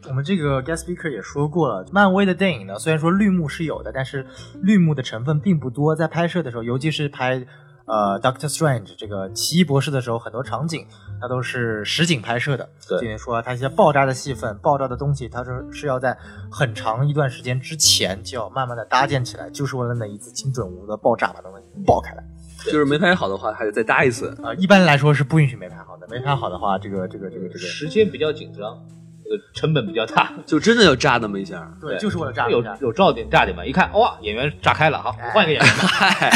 [0.08, 4.26] 我们这个 guest speaker 也说过了，漫威的电影呢，虽然说绿幕是有的，但是
[4.62, 5.94] 绿幕的成分并不多。
[5.96, 7.44] 在拍摄的时候，尤其是拍
[7.86, 10.86] 呃 Doctor Strange 这个奇异博士的时候，很多场景
[11.20, 12.68] 它都是实景拍摄的。
[12.88, 16.16] 对就是说它一些爆炸的戏份、爆炸的东西，它是是要在
[16.50, 22.24] 很长一段时间之前就要慢慢的搭建起来，就是为了那一次精准无误的爆炸把东西爆开来。
[22.64, 24.28] 就是没拍好的话，还得再搭一次。
[24.42, 29.03] 啊、一般来说是不允许没拍好的，没拍好的话，这个这个这个这个，时间比较紧张，这
[29.36, 31.70] 个成本比较大，就真的要炸那么一下。
[31.80, 32.62] 对，就是为了炸有。
[32.80, 33.64] 有照点炸点嘛？
[33.64, 35.86] 一看哇，演员炸开了，好，哎换一个演员吧。
[35.86, 36.30] 嗨，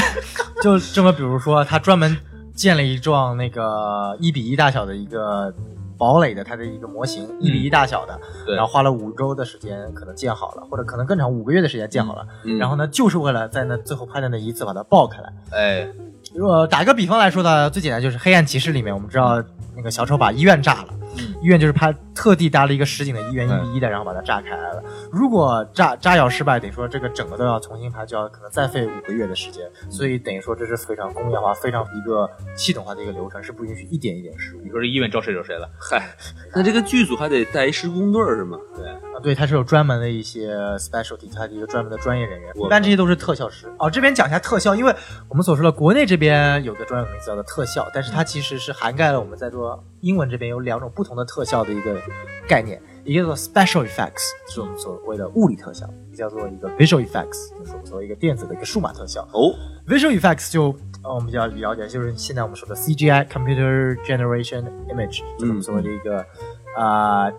[0.62, 2.16] 就这么，比如说，他专门
[2.54, 5.52] 建了一幢那个一比一大小的一个
[5.98, 8.18] 堡垒的它的一个模型，一比一大小的，
[8.54, 15.32] 然后花了五周的时间可能建好了，或者可能更长五个月的时间建好了，嗯然后呢，就是为了在那最后拍的那一次把它爆开来。
[15.52, 15.88] 哎，
[16.34, 19.42] 如果打一个比方来说呢，最简单就是《黑暗骑士》里面，我们知道
[19.76, 20.97] 那个小丑把医院炸了，嗯
[21.40, 24.83] 医院就是拍特地搭了一个实景的医院一比一的，然后把它炸开来了。
[25.11, 34.70] 如果炸炸药失败，等于说这个整个都要重新拍，就要可能再费五个月的时间，所以等于说这是非常工业化、非常一个系统化的一个流程，是不允许一点一点失误你。
[34.70, 35.68] 说这医院招谁惹谁了？
[35.78, 36.14] 嗨，
[36.54, 38.59] 那这个剧组还得带一施工队儿是吗？
[38.76, 43.66] 对，啊，对，它是有专门的一些 specialty，它的一个专门的专业人员，我一般这些都是特效师。
[43.78, 44.94] 哦，这边讲一下特效，因为
[45.28, 51.96] 我们所说的国内这边有个专有名词叫做特效，但是它其实是涵盖了我们在做英文这边有两种不同的特效的一个
[52.48, 59.26] 概念，一个叫做 special effects，是我们所谓的物理特效，一个叫做一个 visual effects，就是我们所谓一个电子的一个数码特效。
[59.33, 59.54] 哦
[59.87, 66.18] ，Visual effects 就呃我们比较了解，就是现在我们说的 CGI Computer Generation Image，就是我们所谓的一个
[66.76, 67.33] 啊、呃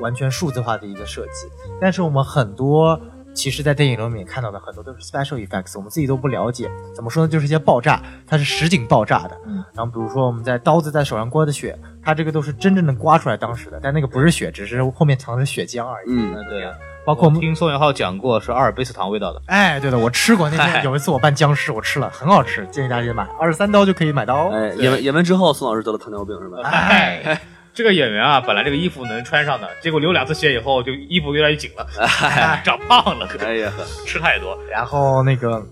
[0.00, 1.48] 完全数字化的一个设计。
[1.80, 3.00] 但是我们很多
[3.34, 6.68] 其实，在电影里面看到的很多都是 special effects，我们自己都不了解。
[6.92, 7.28] 怎么说呢？
[7.30, 9.40] 就是一些爆炸，它是实景爆炸的。
[9.46, 9.64] 嗯。
[9.74, 16.08] 然后比如说我们在刀子在手上刮的血，它这个都是真正的刮出来当时的，但那个不是血，只是后面藏着血浆而已。
[16.08, 16.72] 嗯，对呀，
[17.06, 19.40] 包括我们听宋元浩讲过是阿尔卑斯糖味道的。
[19.46, 20.50] 哎，对的，我吃过。
[20.50, 24.50] 那嗨天有一次我扮僵尸，我吃了，很好吃，建议大家买，二十三刀就可以买到哦。
[24.52, 26.58] 哎，演完演完之后，宋老师得了糖尿病是吧？
[26.64, 27.40] 哎，
[27.78, 31.86] 这个演员啊，本来这个衣服能穿上的，结果流两次血以后，就衣服越来越紧了，
[32.64, 33.72] 长胖了，哎呀，
[34.04, 34.58] 吃太多。
[34.68, 35.64] 然后那个，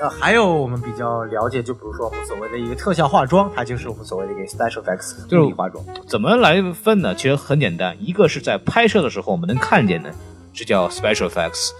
[0.00, 5.84] 呃，还有我们比较了解，就比如说我们所谓的一个特效化妆，它就是我们所谓的一个 special effects，就是化妆。
[6.08, 7.14] 怎么来分呢？
[7.14, 10.12] 其实很简单，一个是在拍摄的时候我们能看见的，
[10.52, 11.70] 这叫 special effects；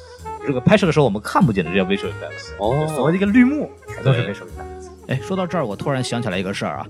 [0.46, 2.54] 这个拍摄的时候我们看不见的，这叫 visual effects。
[2.60, 4.90] 哦，所谓的一个绿幕，全都是 visual effects。
[5.08, 6.86] 哎，说到这儿，我突然想起来一个事儿啊，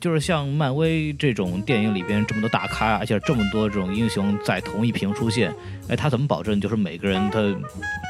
[0.00, 5.54] 就是像漫威这种电影里边这么多大咖，而且这么多这种英雄在同一屏出现，
[5.88, 7.40] 哎，他怎么保证就是每个人他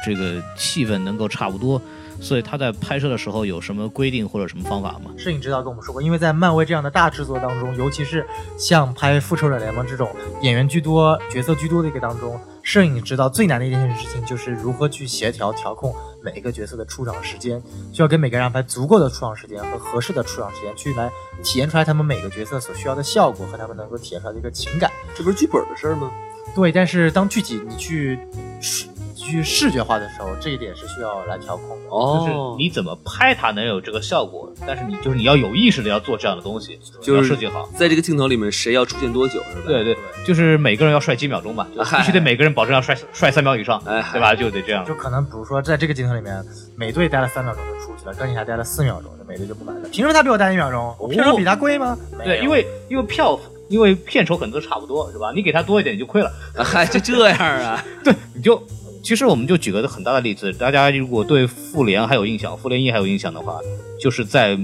[0.05, 1.81] 这个气氛能够差不多？
[2.21, 5.11] 所以他在拍摄的时候有什么规定或者什么方法吗？
[5.17, 10.09] 摄影指导跟我们说过，因为在漫威这样的大制作当中，尤其是像拍《复仇者联盟》这种
[10.41, 17.61] 演员居多、角色居多的一个当中，摄影指导最难的一件事情就是如何去协调调控每一个角色的出场时间，
[17.93, 21.11] 需要给每个人安排足够的出场时间和合适的出场时间，去来
[21.43, 24.91] 体验出来他们每个角色所需要的效果和他们能够体现出来的一个情感。
[25.15, 26.11] 这不是剧本的事儿吗？
[26.55, 28.19] 对，但是当具体你去
[28.59, 28.87] 视
[29.19, 31.83] 去视觉化的时候，这一点是需要来调控的。
[31.89, 37.67] 就是哦，你怎么拍它能有这个效果，但是你就是你要有意识的要做这样的东西，就是要设计好。
[37.75, 39.63] 在这个镜头里面，谁要出现多久是吧？
[39.67, 44.33] 对对，就是每个人要帅几秒钟吧，就必须得每个人保证要帅帅三秒以上，哎对吧？
[44.33, 44.85] 就得这样。
[44.85, 46.43] 就可能比如说在这个镜头里面，
[46.75, 49.89] 美队待了三秒钟就出去了，钢铁侠待了四秒钟，美队就不买了。
[49.91, 50.95] 凭什么他比我待一秒钟？
[50.99, 51.97] 我片酬比他贵吗？
[52.17, 55.31] 没对，因为因为票因为片酬可能都差不多，是吧？
[55.35, 56.31] 你给他多一点你就亏了。
[56.55, 57.83] 嗨，就这样啊？
[58.03, 58.61] 对，你就
[59.01, 63.59] 其实我们就举个很大的例子，大家如果对复联还有印象，复联一还有印象的话，
[63.99, 64.57] 就是在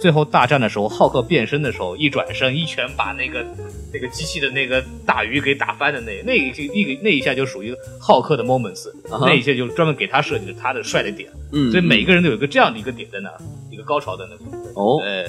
[0.00, 3.44] 最后大战的时候，浩克变身的时候，一转身一拳把那个
[3.92, 13.30] 那个机器的那个大鱼给打翻的那那一那个那一下就属于浩克的 moments，、那一下就专门给他设计的他的帅的点，嗯，所以每个人都有一个这样的一个点在那，
[13.70, 14.42] 一个高潮在那里。
[14.74, 15.24] 哦，呃，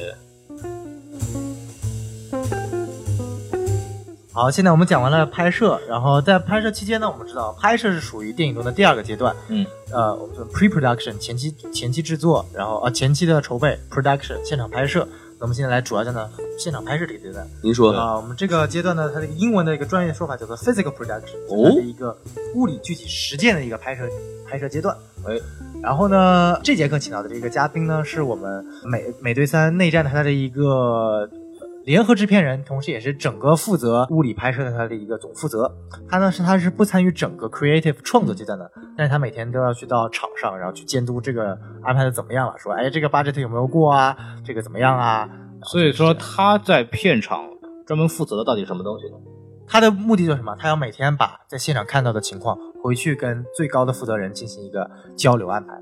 [4.35, 15.07] 好，现在我们讲完了拍摄，然后在拍摄期间呢，我们知道拍摄是属于电影中的第二个阶段，嗯，呃，我们说 pre-production 前期前期制作，然后呃前期的筹备 production 现场拍摄。
[15.37, 17.47] 那我们现在来主要讲讲现场拍摄这个阶段。
[17.61, 22.17] 您说啊、我们这个阶段呢，它这个英文的一个专业说法叫做 physical production，哦它的一个
[22.55, 24.09] 物理具体实践的一个拍摄
[24.49, 24.97] 拍摄阶段。
[25.27, 25.37] 哎，
[25.83, 31.29] 然后呢，这节课请到的这个嘉宾呢，是我们美美队三内战的它的一个呃
[31.85, 35.69] 联合制片人，同时也是整个负责物理拍摄的他的一个总负责。
[36.07, 44.15] 他呢是他是不参与整个 creative 创作阶段的，但是他每天都要去到场上，然后去监督这个安排的怎么样了，说哎这个 budget 有没有过啊，
[44.45, 45.29] 这个怎么样啊。
[45.63, 47.43] 所以说他在片场
[47.85, 49.15] 专门负责的到底什么东西呢？
[49.67, 50.55] 他的目的就是什么？
[50.57, 55.73] 他要每天把在现场看到的情况回去跟最高的负责人进行一个交流安排，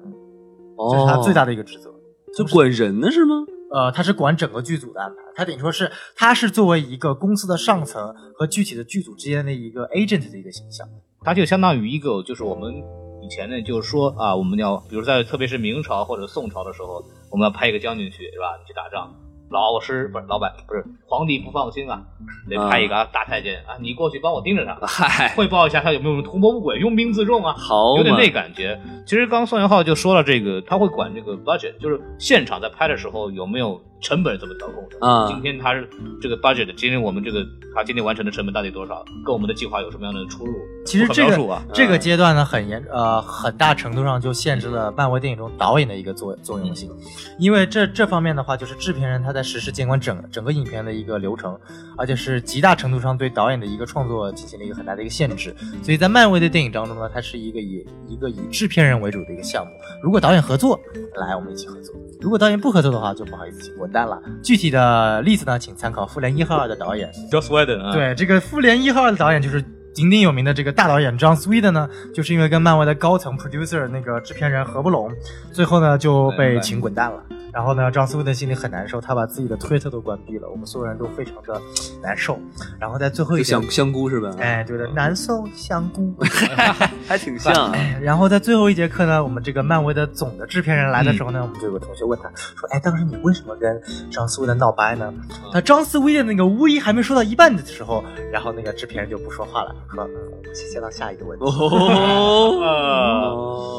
[0.92, 1.92] 这是他最大的一个职责。
[2.36, 3.36] 就管人呢是吗？
[3.74, 10.88] 呃，他是管整个剧组的安排，他等于说是他是作为一个公司的上层和具体的剧组之间的一个 agent 的一个形象。
[11.24, 12.74] 他就相当于一个，就是我们
[13.22, 18.58] 以前呢，就是说啊，我们要，比如在特别是明朝或者宋朝的时候，我们要派一个将军去，是吧？
[18.68, 19.16] 去打仗，
[19.52, 22.02] 老师不是老板，不是皇帝不放心啊，
[22.50, 28.80] 得派一个啊大太监啊，你过去帮我盯着他，嗨，汇报一下他有没有图谋不轨、拥兵自重啊，好有点那感觉。
[29.06, 35.06] 其实刚刚宋元浩就说了，这个他会管这个 budget，就是现场在拍的时候有没有成本怎么调控的。
[35.06, 35.90] 啊今天他是
[36.22, 40.54] 这个 budget，今天我们这个他今天完成的成本到底多少，跟我们的计划有什么样的出入？
[40.86, 46.90] 其实这个啊，这个阶段呢，很严呃很大程度上就限制了漫威电影中导演的一个作作用性，
[47.38, 51.58] 因为这这方面的话，就是制片人他在实时监管整整个影片的一个流程，
[51.98, 55.56] 而且是极大程度上对导演的一个创作进行了一个很大的一个限制。
[55.84, 59.72] 所以在漫威的电影当中呢，它是一个以一个以制片人为主的一个项目。
[60.04, 60.80] 如果导演合作，
[61.16, 64.22] 来我们一起合作；如果导演不合作的话，就不好意思，请滚蛋了。
[64.44, 75.12] 具体的例子呢，请参考《复联一和二》的导演 Joss Whedon 啊，对，这个《复联一号》的导演就是鼎鼎有名的这个大导演 John Sweden 呢，就是因为跟漫威的高层 producer 那个制片人合不拢，
[75.52, 77.22] 最后呢就被请滚蛋了。
[77.54, 81.62] 然后呢，John Sweden 心里很难受，他把自己的推特都关闭了，我们所有人都非常的
[82.02, 82.40] 难受。
[82.80, 84.32] 然后在最后一天就香，香菇是吧？
[84.40, 86.14] 哎，对的，难受香菇。
[87.08, 87.74] 还挺像啊。
[88.02, 95.14] 然后在最后一节课呢，我们这个漫威的总的制片人来的时候呢，我们就有个同学问他说：“哎，当时你为什么跟张思威的闹掰呢？”
[95.54, 101.46] 那张思威的那个巫医还没说到一半的时候，然后那个制片人就不说话了，说：“嗯，我们先到下一个问题。
[101.46, 101.52] 哦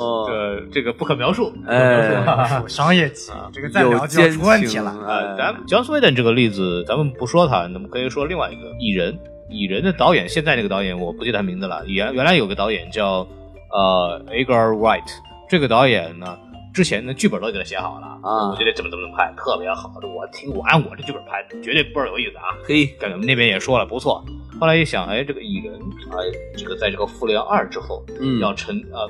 [0.02, 4.96] 哦，这这个不可描述，不可描哎述商业机，这个再有聊就出问题了。
[5.06, 9.18] 呃，咱哎们 Joss Whedon 这个例子，咱们不说他，咱们可以说另外一个蚁人。
[9.48, 11.84] 蚁人的导演，现在这个导演我不记得他名字了。
[11.86, 13.26] 原原来有个导演叫
[13.70, 15.04] 呃 Edgar Wright，
[15.46, 16.38] 这个导演呢，
[16.72, 22.44] 之前的剧本都给他写好了啊我觉得怎么怎么拍特别好，我听我按我这剧本拍，绝对倍儿有意思啊。
[22.66, 24.24] 嘿，感觉那边也说了不错。
[24.58, 26.16] 后来一想，哎，这个蚁人啊，
[26.56, 29.06] 这个在这个复联二之后，嗯要成呃，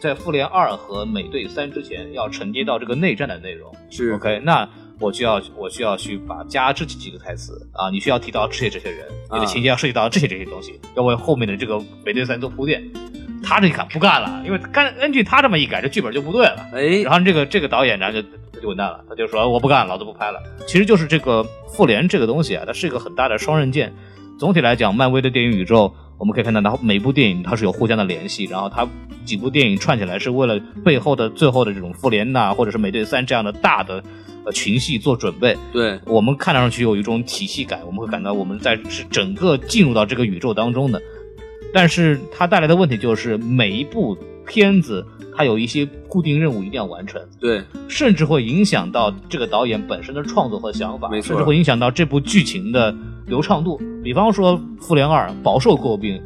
[0.00, 3.72] 在复联二和美队三之前要承接到这个内战的内容。
[3.90, 4.68] 是 OK，那
[5.00, 12.82] 我需要我需要去把加这几个台词啊，你需要提到这些这些人，你的情节要涉及到这些这些东西，要为后面的这个美队三做铺垫。
[13.42, 16.66] 他这一看不干了，因为干根据他这么一改，这剧本就不对了。
[16.72, 20.42] 哎然后这个这个导演然后就他就滚蛋了，他就说我不干，老子不拍了。
[20.66, 23.94] 其实就是这个复联这个东西啊，它是一个很大的双刃剑。
[24.38, 28.86] 总体来讲，漫威的电影宇宙，我们可以看到它每部电影它是有互相的联系，然后它
[29.24, 34.00] 几部电影串起来是为了背后的最后的这种复联呐、或者是美队三这样的大的
[34.44, 35.56] 呃群戏做准备。
[35.72, 41.02] 对，我们看上去有一种体系感，我们会感到我们在是整个进入到这个宇宙当中的。
[41.72, 44.16] 但是它带来的问题就是每一部
[44.46, 45.04] 片子
[45.36, 52.94] 它有一些固定任务一定要完成，对，甚至会影响到这个导演本身的创作和想法，甚至会影响到这部剧情的
[53.26, 53.80] 流畅度。
[54.02, 56.20] 比方说《复联二》饱受诟病，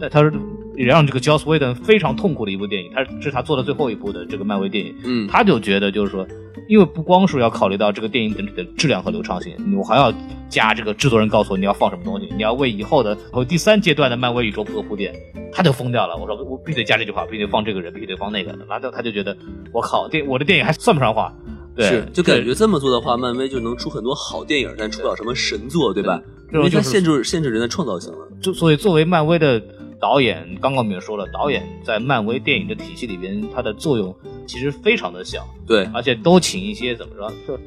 [0.00, 0.32] 但他是
[0.78, 4.94] 也让这个 Joss Whedon 非常痛苦的一部电影，他是他做的最后一部的这个漫威电影。
[5.04, 6.24] 嗯，他就觉得就是说，
[6.68, 10.14] 因为不光是要考虑到这个电影整体的质量和流畅性，我还要
[10.48, 15.12] 加这个制作人告诉我你要放什么东西，你要为以后的和第三阶段的漫威宇宙做铺垫，
[15.52, 16.16] 他就疯掉了。
[16.16, 19.36] 我说我必须得加这句话，必须得放这个人，必须得放那个，然后他就觉得
[19.72, 21.34] 我靠，电我的电影还算不上话。
[21.74, 26.20] 对，是，就感觉这么做的话，漫威就能出很多好电影，但出不了什么神作，对吧？
[26.52, 28.18] 因为它限制限制人的创造性了。
[28.40, 29.62] 就所以作为漫威的
[30.00, 34.14] 导演，刚刚我们也说了，导演在漫威电影的体系里边，它的作用
[34.46, 37.58] 其实非常的小，对，而且都请一些怎么说，就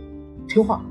[0.48, 0.82] 听话。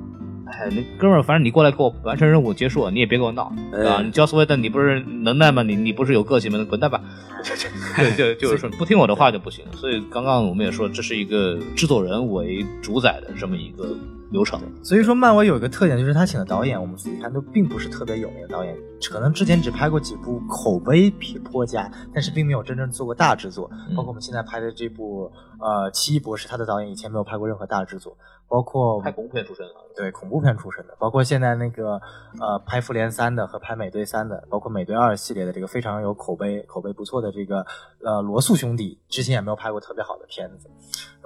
[0.53, 4.03] 哎，那哥们儿，反正你过来给我完成任务结束，你也别给我闹、哎啊！
[4.03, 5.63] 你 Joss Whedon，你不是能耐吗？
[5.63, 6.67] 你你不是有个性吗？
[6.69, 7.01] 滚蛋吧！
[7.97, 9.65] 对，就 就是说不听我的话就不行。
[9.77, 13.97] 所以刚刚我们也说，这是一个制作人为主宰的这么一个
[14.31, 14.61] 流程。
[14.83, 18.77] 所以说，漫威有一个特点，就是他请的导演，我们仔细看都并不是特别有名的导演，
[19.11, 21.11] 可能之前只拍过几部口碑
[21.45, 23.71] 颇佳，但是并没有真正做过大制作。
[23.97, 28.17] 包括我们现在拍的这部呃《奇异博士》，他的导演以前没有拍过任何大制作，
[28.49, 32.01] 包括拍恐怖片出身的，对恐怖片出身的，包括现在那个
[32.41, 37.65] 呃拍复联三的和拍美队三的，包括美队二系列的这个非常有口碑、口碑不错的这个
[38.05, 40.69] 呃罗素兄弟，之前也没有拍过特别好的片子。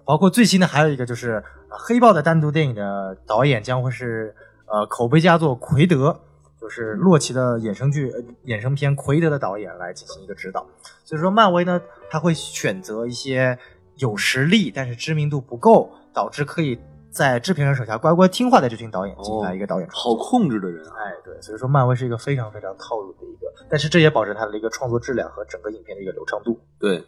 [0.05, 1.37] 包括最新的还有一个就是
[1.69, 4.35] 《黑豹》的单独电影的导演将会是
[4.67, 6.21] 呃口碑佳作奎德，
[6.61, 8.13] 就是洛奇的衍生剧、
[8.47, 10.67] 衍生片奎德的导演来进行一个指导。
[11.05, 13.59] 所以说，漫威呢，他会选择一些
[13.97, 16.79] 有实力但是知名度不够，导致可以
[17.11, 20.85] 在制片人手下乖乖听话的这群导演进来一个导演，好控制的人。
[20.85, 26.61] 哎，对，所以说漫威是一个非常非常套路的一个，但是这也保证它的一个创作质量和整个影片的一个流畅度。
[26.79, 27.03] 对。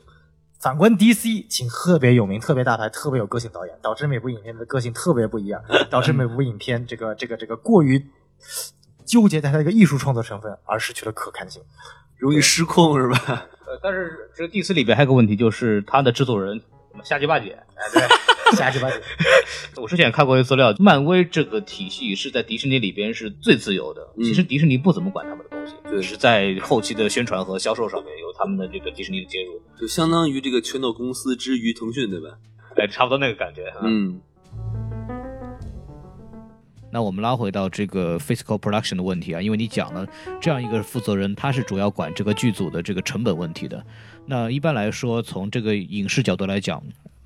[0.61, 8.05] 反观 DC，请特别有名、特别大牌、特别有个性导演，导致每部影片的个性特别不一样，导致每部影片这个、这个、这个过于
[9.05, 11.63] 纠结在它一个艺术创作成分，而失去了可看性，
[12.17, 13.47] 容易失控，是吧？
[13.67, 18.03] 呃，但是这个 DC 里边还有个问题，就是它的制作人什么瞎鸡巴姐，哎，对。
[18.53, 18.89] 瞎鸡巴！
[19.75, 24.09] 我之前看过一个资料，漫威这个体系是在迪士尼里边是最自由的。
[24.19, 32.37] 其实迪士尼不怎么管他们的东西，只，是在后期的宣传和销售上面有他们的这个迪士尼的介入，就相当于这个拳头公司之于腾讯，对吧？
[32.77, 33.63] 哎，差不多那个感觉。
[33.83, 34.21] 嗯。
[36.93, 40.07] 那我们拉回到这个 physical production 的问题啊，因为你讲了
[40.41, 43.85] 这样一个负责人，他是主要管这个剧组的这个成本问题的。
[44.27, 46.83] 那一般来说，从这个影视角度来讲。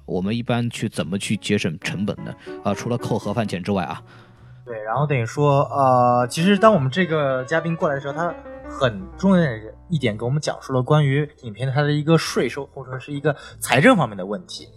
[0.07, 2.35] 我们一般去怎么去节省成本呢？
[2.65, 4.03] 啊，除了扣盒饭钱之外啊，
[4.67, 8.35] 对，然后等于说，呃，其实当我们这个嘉宾过来的时候，他
[8.69, 9.57] 很重要的
[9.91, 14.69] 一点给我们讲述了关于影片它的一个税收或者说是一个财政方面的问题。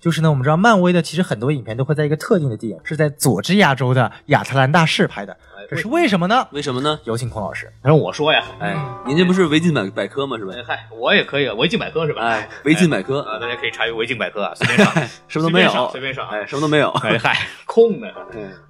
[0.00, 5.36] 就是呢，我们知道漫威的其实很多影片都会在一个特定的地点，是在佐治亚州的亚特兰大市拍的。
[5.68, 6.48] 这是为什么呢？
[6.50, 6.98] 为什么呢？
[7.04, 7.70] 有请孔老师。
[7.82, 8.74] 让我说呀，哎，
[9.06, 10.36] 您这不是维基百百科吗？
[10.38, 10.54] 是吧？
[10.66, 12.22] 嗨，我也可以，维基百科是吧？
[12.22, 14.92] 哎，维基百科啊，大家可以查阅维基百科啊，随便上，
[15.28, 18.12] 什么都没有，随便上，哎，什么都没有， 哎嗨，空的，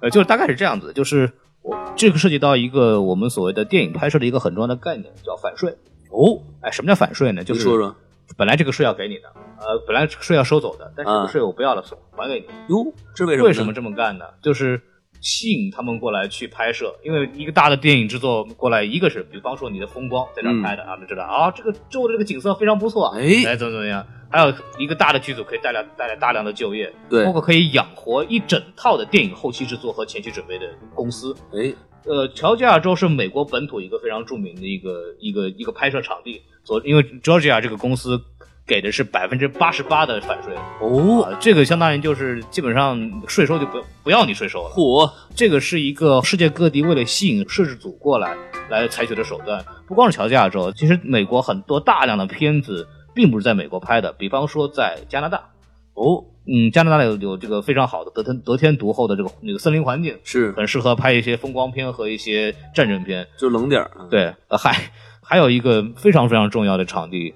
[0.01, 1.31] 呃，就是大概是这样子，就是
[1.63, 5.75] 我这个涉及到一个我们所谓的电影拍摄的一个很重要的概念，叫反税。
[6.11, 7.43] 哦，哎，什么叫反税呢？
[7.43, 7.95] 就是说说，
[8.37, 9.27] 本来这个税要给你的，
[9.59, 11.83] 呃，本来税要收走的，但是这个税我不要了，
[12.15, 12.45] 还给你。
[12.73, 13.47] 哟，这为什么？
[13.47, 14.25] 为什么这么干呢？
[14.41, 14.81] 就是。
[15.23, 24.03] 吸引他们过来去拍摄，因为一个大的电影制作过来，一个是比方说你的风光在这拍的啊，们知道啊，这个周围的这个景色非常不错，哎，怎么怎么样？
[24.31, 31.71] 还有一个大的剧组可以带来带来大量的就业，对，包括可以养活一整套的电影后期制作和前期准备的公司，哎，
[32.05, 38.21] 呃，乔治亚州是美国本土一个非常著名的一个一个一个拍摄场地，所因为 Georgia 这个公司。
[38.63, 44.69] 给的是百分之八十八的反税哦，这个相当于就是基本上税收就不不要你税收了。
[44.69, 48.37] 嚯，这个是一个世界各地为了吸引摄制组过来
[48.69, 49.65] 来采取的手段。
[49.87, 55.49] 不光是乔治亚州，其实美国很多大量的片子并不是在美国拍的，比方说在加拿大。
[55.95, 63.25] 哦，嗯，加拿大有有这个非常好的得天得天独厚的这个那个森林环境，是很适合拍一些风光片和一些战争片。
[63.37, 63.89] 就冷点儿。
[64.09, 64.75] 对，呃，还
[65.21, 67.33] 还有一个非常非常重要的场地，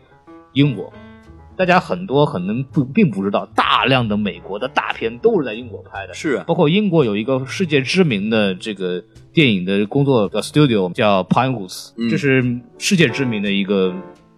[0.51, 0.91] 英国。
[1.57, 9.01] 大家很多可能不并不知道，大量的美国的大片都是在英国拍的，是，包括英国有一个世界知名的这个
[9.31, 13.95] 电影的工作的 studio 叫 Pinewoods，这是世界知名的一个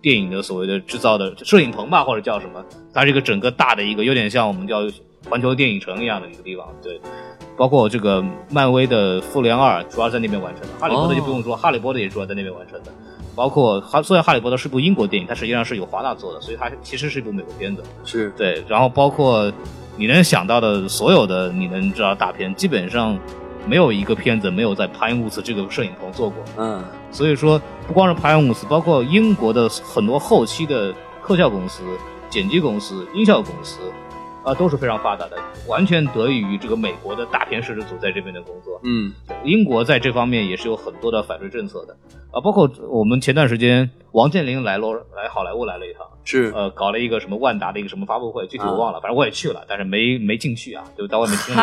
[0.08, 2.63] 电影的所谓的制造的摄影棚吧，或者叫什么？
[2.93, 4.80] 它是一个整个大的一个，有点像我们叫
[5.30, 6.98] 环球电影城一样的一个地方，对。
[7.58, 12.91] 包括这个漫威的复联二主要在那边完成的，哈利波特就不用说，哈利波特也主要在那边完成的。
[13.36, 17.84] 包括哈，虽然《哈利波特》是部英国电影，它实际上是由华纳做的，所以它其实是一部美国片子。
[18.06, 19.52] 是对，然后包括
[19.98, 23.20] 你能想到的所有的你能知道大片，基本上
[23.67, 26.43] 没有一个片子没有在帕因伍斯这个摄影棚做过。
[26.58, 30.93] 嗯，所以说不光是帕因伍斯，包括英国的很多后期的
[31.25, 31.84] 特效公司、
[32.30, 33.80] 剪辑公司、音效公司。
[34.48, 38.80] 啊，都是非常发达的，完全得益于这个美国的大片摄制组在这边的工作。
[38.86, 39.12] 嗯，
[39.44, 41.94] 英国在这方面也是有很多的反对政策的
[42.32, 51.62] 啊，包括我们前段时间王健林来罗来好莱坞来了一趟，是呃搞了一个什么万达的一个什么发布会，具体我忘了，反正我也去了，但是没没进去啊，就在外面听了。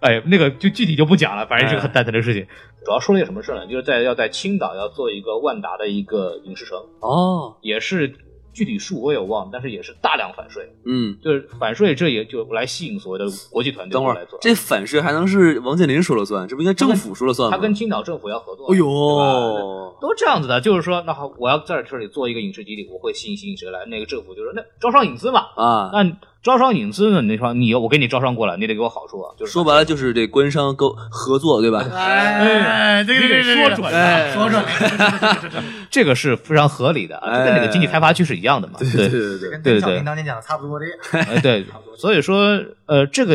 [0.00, 2.44] 哎，那个就具体就不讲了，反正是个很蛋疼的事情。
[2.84, 3.64] 主要说了一个什么事呢？
[3.68, 8.16] 就是在要在青岛要做一个万达的一个影视城哦，也是。
[8.52, 10.72] 具体数我也忘了，但是也是大量反税。
[10.84, 14.38] 嗯，就是反税，这也就来吸引所谓的国际团队来做。
[14.40, 16.46] 这反税还能是王健林说了算？
[16.48, 17.56] 这不应该政府说了算吗？
[17.56, 18.72] 他跟青岛政府要合作。
[18.72, 23.84] 哎呦，都这样子的，就是说，那好，我要在这里做一个影视基地，我会吸引吸引谁来？
[23.86, 25.40] 那个政府就说，那招商引资嘛。
[25.56, 26.04] 啊，那
[26.40, 29.34] 招商引资呢，你说你我给你招商过来，你得给我好处啊。
[29.36, 31.84] 就是说白了就是这官商勾合作，对吧？
[31.92, 34.62] 哎，这个你得说准哎啊，说准
[35.90, 38.74] 这个是非常合理的，跟那个经济开发区是一样的嘛。
[38.78, 40.86] 对对对对跟对对邓小平当年讲的差不多的。
[41.12, 41.66] 哎，对，
[41.96, 43.34] 所以说，呃，这个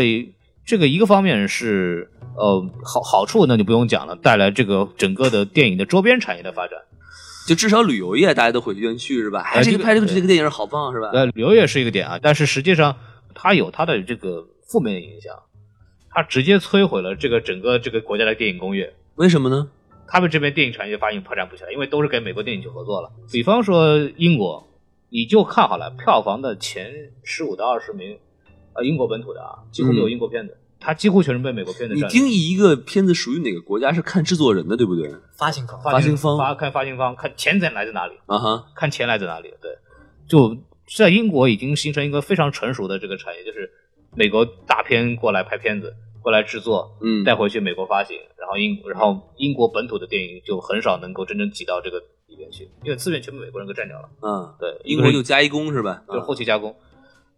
[0.65, 6.79] 这个一个方面是呃好好处那就不用讲了，带来这个整个的电影的周边产业的发展。
[7.47, 9.41] 就至少旅游业大家都会愿意去是吧？
[9.41, 11.09] 哎，这这个个拍这个这个电影好棒是吧？
[11.13, 12.95] 呃，旅游业是一个点啊，但是实际上
[13.35, 15.33] 它有它的这个负面影响，
[16.09, 18.93] 它直接摧毁了这个整个这个国家的电影工业。
[19.15, 19.69] 为什么呢？
[20.07, 23.11] 他们这边电影产业发现发展不起来，因为都是跟美国电影去合作了。
[23.31, 24.67] 比方说英国，
[25.09, 28.17] 你就看好了票房的前十五到二十名，
[28.73, 32.01] 呃，英国本土的啊，几乎没有英国片子，它几乎全是被美国片子你。
[32.09, 35.09] 定义一个片子属于哪个国家是看制作人的，对不对？
[35.37, 39.53] 发行方，发行方发看发行方，看钱在来自哪里，啊哈，看钱来自哪里。
[39.61, 39.71] 对，
[40.27, 40.57] 就
[40.97, 43.71] 在英国已经形成一个非常成熟的这个产业，就是
[44.13, 54.09] 美国大片过来拍片子，过来制作，嗯，带回去美国发行，然后英然后英国本土的电影就很少能够真正挤到这个里边去，因为资源全被美国人给占掉了。
[54.21, 56.03] 嗯，对，英国就加一工是吧？
[56.11, 56.75] 就后期加工。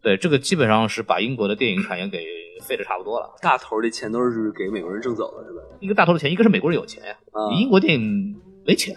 [0.06, 2.24] 对，这个基本上是把英国的电影产业给
[2.62, 3.28] 废的差不多了。
[3.42, 5.64] 大头的钱都是给美国人挣走了是吧？
[5.80, 8.96] 一个大头的钱，一个是美国人有钱呀，啊你英国电影没钱，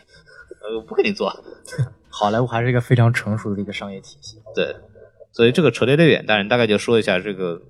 [0.61, 1.35] 呃，不给你做。
[2.13, 4.37] 好莱坞还是一个非常成熟的一个商业体系。
[4.55, 4.77] 对，
[5.33, 7.63] 所以这个扯得有点远，但是大概就说一下这个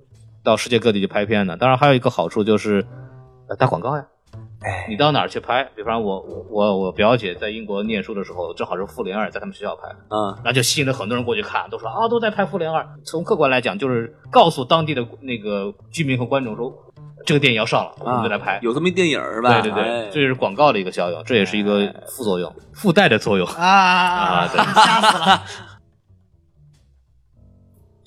[0.43, 1.57] 到世界各地去拍片呢。
[1.57, 2.85] 当然还有一个好处就是，
[3.49, 4.05] 呃，打广告呀。
[4.61, 5.63] 哎，你到哪儿去拍？
[5.77, 12.83] 比方我我我表姐在英国念书的时候，正好是《复联二》在他们学校拍，啊，然后就吸引了很多人过去看，都说啊都在拍《复联二》。
[13.05, 16.73] 从客观来讲，就是告诉当地的那个居民和观众说，
[17.25, 18.59] 这个电影要上了，我们就来拍。
[18.63, 19.61] 有这么一电影是吧？
[19.61, 23.47] 对对对，哎这是广告的一个效应，这也是一个副作用、附带的作用。
[23.47, 25.43] 啊啊对 吓死了！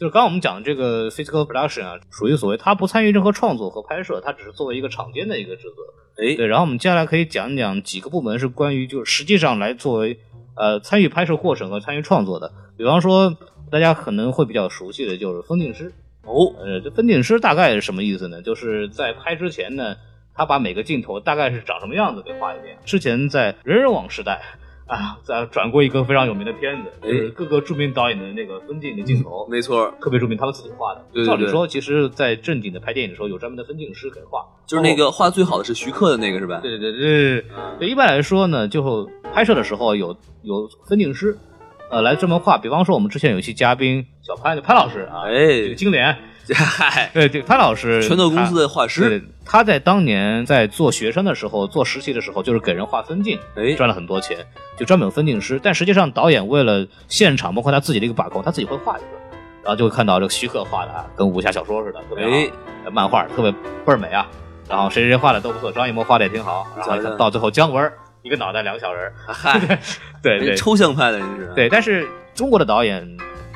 [0.02, 6.24] 就是刚刚我们讲的这个 physical production 啊，属于所谓它不参与任何创作和拍摄，它只是作为一个场间的一个职责。
[6.24, 10.20] 哎，对，然后我们接下来可以讲一讲几个部门是关于就是实际上来作为
[10.56, 12.52] 呃参与拍摄过程和参与创作的。
[12.76, 13.38] 比方说
[13.70, 15.93] 大家可能会比较熟悉的就是分镜师。
[16.24, 18.41] 哦，呃，这分镜师大概是什么意思呢？
[18.41, 19.97] 就是在拍之前呢，
[20.34, 22.76] 他把每个镜头大概是长什么样子给画一遍。
[22.86, 24.41] 之前在人人网时代
[24.92, 31.02] 啊，在转过一个非常有名的片子，哎就是各个著名导演的那个分镜的镜头，没错，特别著名，他们自己画的。
[31.14, 34.46] 对对对照理说，其实，在正经的拍电影的时候，有专门的分镜师给画。
[34.68, 36.60] 就是那个画最好的是徐克的那个是吧？
[36.62, 37.46] 对对对对
[37.80, 41.38] 对，一般来说呢，就拍摄的时候有有分镜师，
[41.89, 42.58] 呃，来专门画。
[42.58, 46.18] 比方说，我们之前有一期嘉宾小潘，潘老师啊，这个哎，金莲，
[46.54, 54.38] 嗨，对对，潘老师，拳头公司的画师，对，他在当年在做学生的时候，做实习的时候，就是给人画分镜，哎，赚了很多钱，
[54.78, 55.60] 就专门有分镜师。
[55.62, 59.08] 但实际上，导演为了现场，包括他自己的一个把控，他自己会画一个，
[59.64, 62.32] 然后就会看到这个徐克画的啊，跟武侠小说似的，特别好。
[62.32, 62.50] 哎，
[62.92, 64.28] 漫画特别倍儿美啊。
[64.70, 66.66] 然后谁谁谁画的都不错，张艺谋画的也挺好。
[66.78, 69.60] 然后到最后姜文一个脑袋两个小人， 嗨，
[70.24, 71.68] 对对抽象派的人是，对。
[71.68, 73.06] 但是中国的导演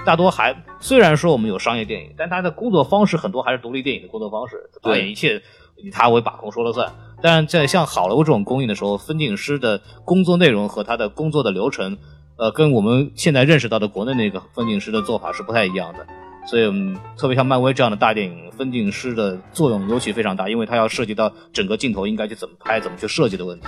[0.06, 5.42] 大多还虽然说我们有商业电影，但他的工作方式很多还是独立电影的工作方式，对导演一切
[5.76, 6.94] 以他为把控说了算。
[7.22, 11.98] 但是在像好莱坞这种公映的时候，分镜师的工作内容和他的工作的流程，
[12.38, 16.06] 呃，跟我们现在认识到的国内那个分镜师的做法是不太一样的。
[16.46, 23.68] 所以，嗯，特别像漫威这样的大电影，分镜师的作用尤其非常大，因为它要涉及到整个镜头应该去怎么拍、怎么去设计的问题。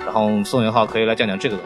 [0.00, 1.56] 然后，宋元浩可以来讲讲这个。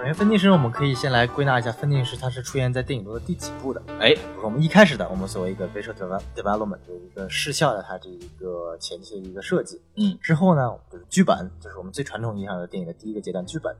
[0.00, 3.82] 首先，分镜师我们可以先来归纳一下，分镜师它是出现在电影中的第几部的？
[3.98, 13.76] 哎，比如说我们一开始的，我们所谓一个 visual devel- development 的一个视效的它这一个前期的一个设计，嗯，之后呢，就是剧本，就是我们最传统意义上的电影的第一个阶段，剧本。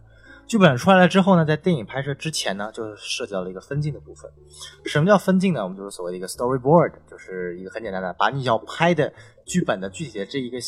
[0.47, 4.31] 剧本出来了之后呢，在电影拍摄之前呢，就是涉及到了一个分镜的部分。
[4.85, 5.63] 什么叫分镜呢？
[5.63, 9.11] 我们就是所谓的一个 storyboard，就是一个很简单的，把你要拍的
[9.47, 10.59] 剧本的具体的这一个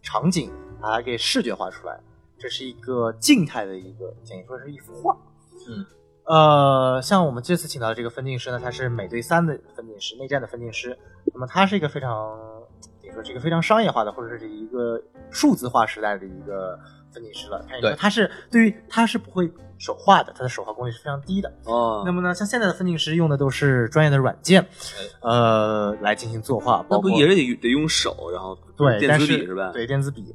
[0.00, 0.48] 场景，
[0.80, 1.98] 把它给视觉化出来。
[2.42, 5.16] 这是一个静态的一个，等于说是一幅画。
[5.68, 5.86] 嗯，
[6.24, 10.98] 呃，像我们这次请到的这个分镜师呢，他是美队三的分镜师，内战的分镜师。
[11.32, 12.36] 那么他是一个非常，
[13.00, 16.76] 等于说是一个非常商业化的，或者是一个数字化时代的一个
[17.12, 17.64] 分镜师了。
[17.70, 21.52] 可以说对他是对于他是不会手画的，他的手画功力是非常低的。
[21.66, 24.66] 哦，那么呢，像现在的分镜师用的都是专业的软件，
[25.20, 29.70] 呃，来进行作画，包括那不也是得得用手，然后对，电子笔是吧？
[29.72, 30.34] 对，电子笔。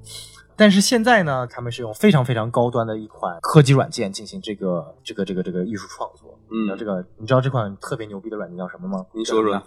[0.58, 6.38] 但是现在呢，他们是用非常非常高端的一款科技软件进行这个这个这个这个艺术创作。
[6.49, 9.62] 嗯然后这个你知道这款特别牛逼的软件叫什么吗你说说。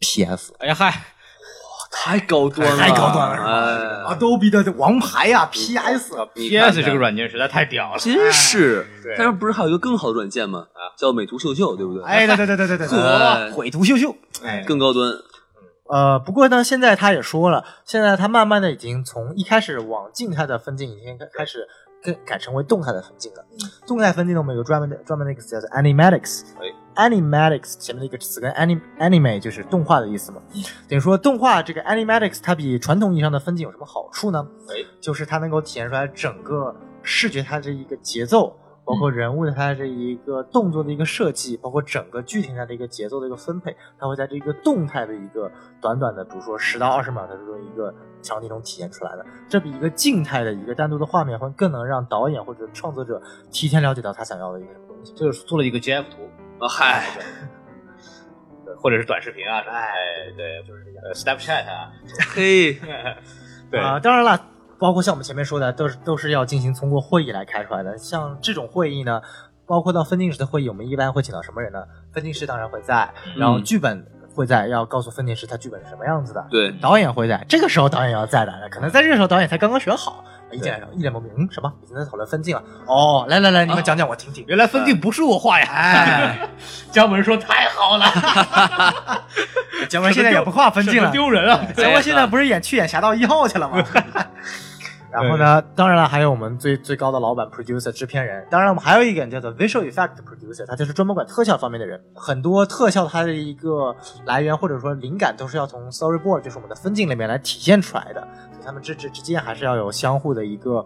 [0.00, 0.52] ？PS。
[0.58, 0.92] 哎呀嗨，哇
[1.90, 3.48] 太高端了，太高端了是吧
[4.08, 7.98] 哎，Adobe 的王牌呀，PS，PS 这个软件实在太屌了。
[7.98, 9.14] 真是对。
[9.16, 10.66] 但是不是还有一个更好的软件吗？
[10.98, 12.04] 叫美图秀秀，对不对？
[12.04, 15.10] 哎，对对对对对对对，哎毁图秀秀，哎，更高端。
[15.90, 21.68] 呃，不过呢，现在他也说了，现在他慢慢的已经从一开始往静态的分镜，已经开始
[22.02, 23.44] 更改成为动态的分镜了。
[23.86, 26.42] 动态分镜呢，我们有个专门的专门的一个词叫做 animatics。
[26.94, 30.40] animatics 前面的一个词跟 anim anime 就是动画的意思嘛。
[30.88, 34.46] 等于说动画这个 animatics 它比传统意义上的分镜有什么好处呢？
[34.68, 38.56] 哎，就是它能够体现出来整个视觉它这一个节奏。
[38.84, 49.24] 包括人物的它这一个动作的一个设计，包括整个剧情上的一个节奏的一个分配，它会在这个动态的一个短短的，比如说十到二十秒的这种一个场景中体现出来的。
[49.48, 53.20] 这比一个静态的一个单独的画面会更能让导演或者创作者
[53.50, 55.14] 提前了解到他想要的一个什么东西。
[55.14, 56.28] 就是做了一个 GF 图，
[56.58, 57.06] 啊嗨，
[58.64, 59.94] 对 或者是短视频啊，哎，
[60.36, 61.92] 对，就是呃 Snapchat 啊，
[62.34, 62.74] 嘿，
[63.70, 64.40] 对啊、当然了，
[64.84, 67.96] 包括像我们前面说的，都是都是要进行通过会议来开出来的。
[67.96, 69.22] 像这种会议呢，
[69.66, 71.78] 包括到分镜师的会议，我们一般会请到什么人呢？
[72.12, 76.46] 分镜师当然会在，然后剧本会在，要告诉分镜师他剧本是什么样子的。
[76.50, 80.22] 对，导演会在，这个时候导演要在的，可能在这个时候导演才刚刚选好，
[80.52, 81.72] 一进来一脸懵逼，嗯，什么？
[81.82, 82.62] 已经在讨论分镜了？
[82.84, 84.44] 哦，来来来，你们讲讲，我听听。
[84.46, 85.66] 原来分镜不是我画呀！
[85.66, 86.48] 哎，
[86.92, 88.04] 姜文说太好了，
[89.88, 91.64] 姜文现在也不画分镜了，丢人啊！
[91.74, 93.82] 姜文现在不是演去演《侠盗一号》去了吗？
[95.22, 102.00] 然后呢，当然了，还有我们最最高的老板 producer 制片人，当然我们还有一个人叫做 visual effect producer，他就是专门管特效方面的人。
[102.14, 103.94] 很多特效它的一个
[104.26, 108.20] 来源或者说灵感都是要从 storyboard，就是我们的分镜里面来体现出来的。
[108.50, 110.84] 所以他们之之之间还是要有相互的一个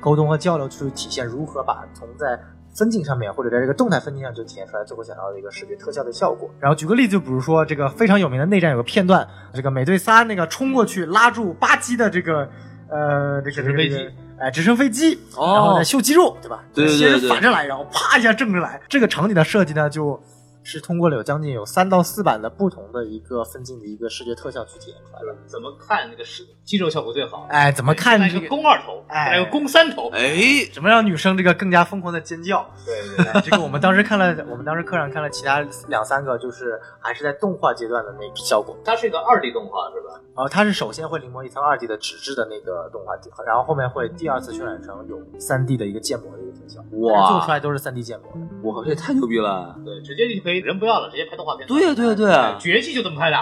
[0.00, 2.38] 沟通和交流，去体现如何把从在
[2.74, 6.48] 分镜上面或者在这个动态分镜上就体现出来最后想要的一个视觉特效的效果。
[6.60, 12.48] 然后举个例子，就比如说这个非常有名的内战有个片段，这个美队三那个冲过去拉住巴基的这个
[12.90, 16.62] 呃这个直升飞机这个哎直升飞机，哦然后再秀肌肉，对吧？
[16.74, 18.80] 对对对先是对反着来，然后啪一下正着来。
[18.88, 20.20] 这个场景的设计呢，就
[20.68, 25.34] 是通过了有将近有三到四版的不同的一个分镜的一个视觉特效去体验出来的。
[25.46, 27.46] 怎么看那个是肌肉效果最好？
[27.48, 28.48] 哎，怎么看来个这个？
[28.48, 32.68] 肱二头，哎还有肱三头，哎，怎么让女生这个更加疯狂的尖叫？
[32.84, 38.76] 对对对这个我们当时看了，我们当时课上看了其他两三个，就是还是在动画阶段的那个效果。
[38.84, 40.20] 它是一个二 D 动画是吧？
[40.34, 46.84] 呃，它是首先会临摹一层二 D 的纸质的那个动画底，然后后面会第二次渲染成有三 D 的一个建模的一个特效。
[46.98, 48.68] 哇做出来都是三 D 建模的。
[48.68, 49.74] 哇，这也太牛逼了！
[49.84, 51.66] 对，直接就可以人不要了，直接拍动画片。
[51.66, 53.36] 对呀，对呀，对呀，绝技就这么拍的。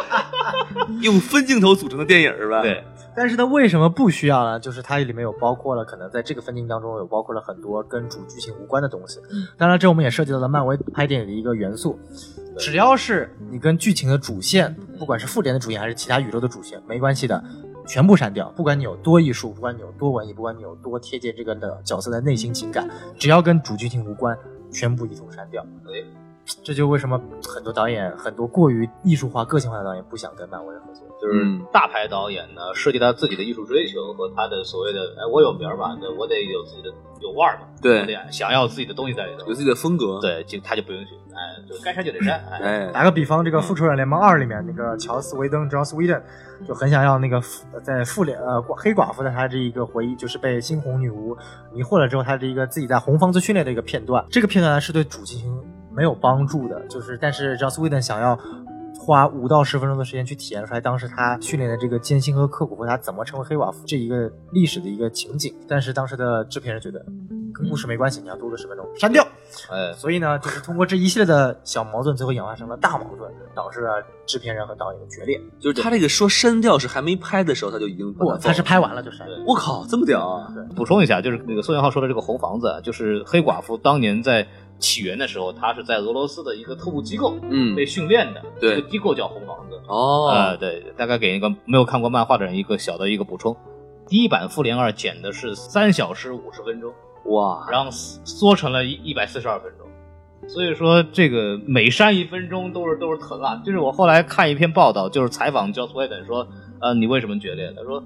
[1.02, 2.62] 用分镜头组成的电影是吧？
[2.62, 2.82] 对，
[3.14, 4.58] 但是它，为什么不需要呢？
[4.58, 9.18] 就是它里面有包括了，可能在这个分镜当中有包括了很多跟主剧情无关的东西。
[9.56, 11.98] 当然，这我们也涉及到了漫威拍电影的一个元素。
[12.58, 17.42] 只要是你跟剧情的主线，不管是复联的主线还是其他宇宙的主线，没关系的，
[17.86, 18.50] 全部删掉。
[18.56, 24.36] 不管你有多艺术，不管你有多文艺，不管你有多贴近这个的角色的内心情感，只要跟主剧情无关，
[24.70, 25.64] 全部一同删掉。
[25.86, 26.04] 哎，
[26.62, 31.06] 这就为什么很多导演，很多过于艺术化、个性化的导演不想跟漫威合作。
[31.20, 36.88] 就是嗯大牌导演呢，涉及他自己的艺术追求和他的所谓的，哎，我有名儿吧，对我得有自己的
[37.20, 39.54] 有腕儿嘛，对得想要自己的东西在里头有。
[39.54, 46.22] 自己的风格。，对，就他就不允许，哎，就该删就得删，哎，哎， 打个比方，这个《复仇者联盟二》里面那个乔斯·维登 （Joss Whedon）
[46.66, 51.36] 就很想要那个复在复联呃黑寡妇的她这一个回忆，就是被猩红女巫
[51.72, 54.24] 迷惑了之后，她这一个自己在红房子训练的一个片段。
[54.30, 55.54] 这个片段呢是对主进行
[55.94, 58.38] 没有帮助的，就是但是 Joss Whedon 想要。
[59.00, 65.54] 花五到十分钟的时间去体验出来当时他训练的这个艰辛和刻苦，和他怎么成为黑寡妇这一个历史的一个情景。
[65.66, 67.02] 但是当时的制片人觉得
[67.54, 69.26] 跟故事没关系，你要多个十分钟，删掉。
[69.70, 75.40] 哎，所以呢，就是通过这一系列的小矛盾，最后演化成了大矛盾，导致了制片人和导演的决裂。
[75.58, 79.26] 就是他这个说删掉是还没拍的时候他就已经把不，他是拍完了就删。
[79.26, 80.46] 对我靠，这么屌啊！
[80.76, 84.46] 补充一下，就是那个宋元浩说的这个红房子啊，就是黑寡妇当年在
[84.80, 89.80] 起源的时候，他是在俄罗斯的一个特务机构嗯被训练的，对这个机构叫红房子。
[89.86, 93.56] 哦，呃，对，大概给一个没有看过漫画的人一个小的一个补充。
[94.08, 96.92] 第一版《复联二》剪的是三小时五十分钟，
[97.26, 99.86] 哇，然后缩成了一一百四十二分钟，
[100.48, 103.62] 所以说这个每删一分钟都是都是疼啊。
[103.64, 106.48] 就是我后来看一篇报道，就是采访 Joss Whedon 说，
[106.80, 107.72] 呃，你为什么决裂？
[107.76, 108.02] 他说，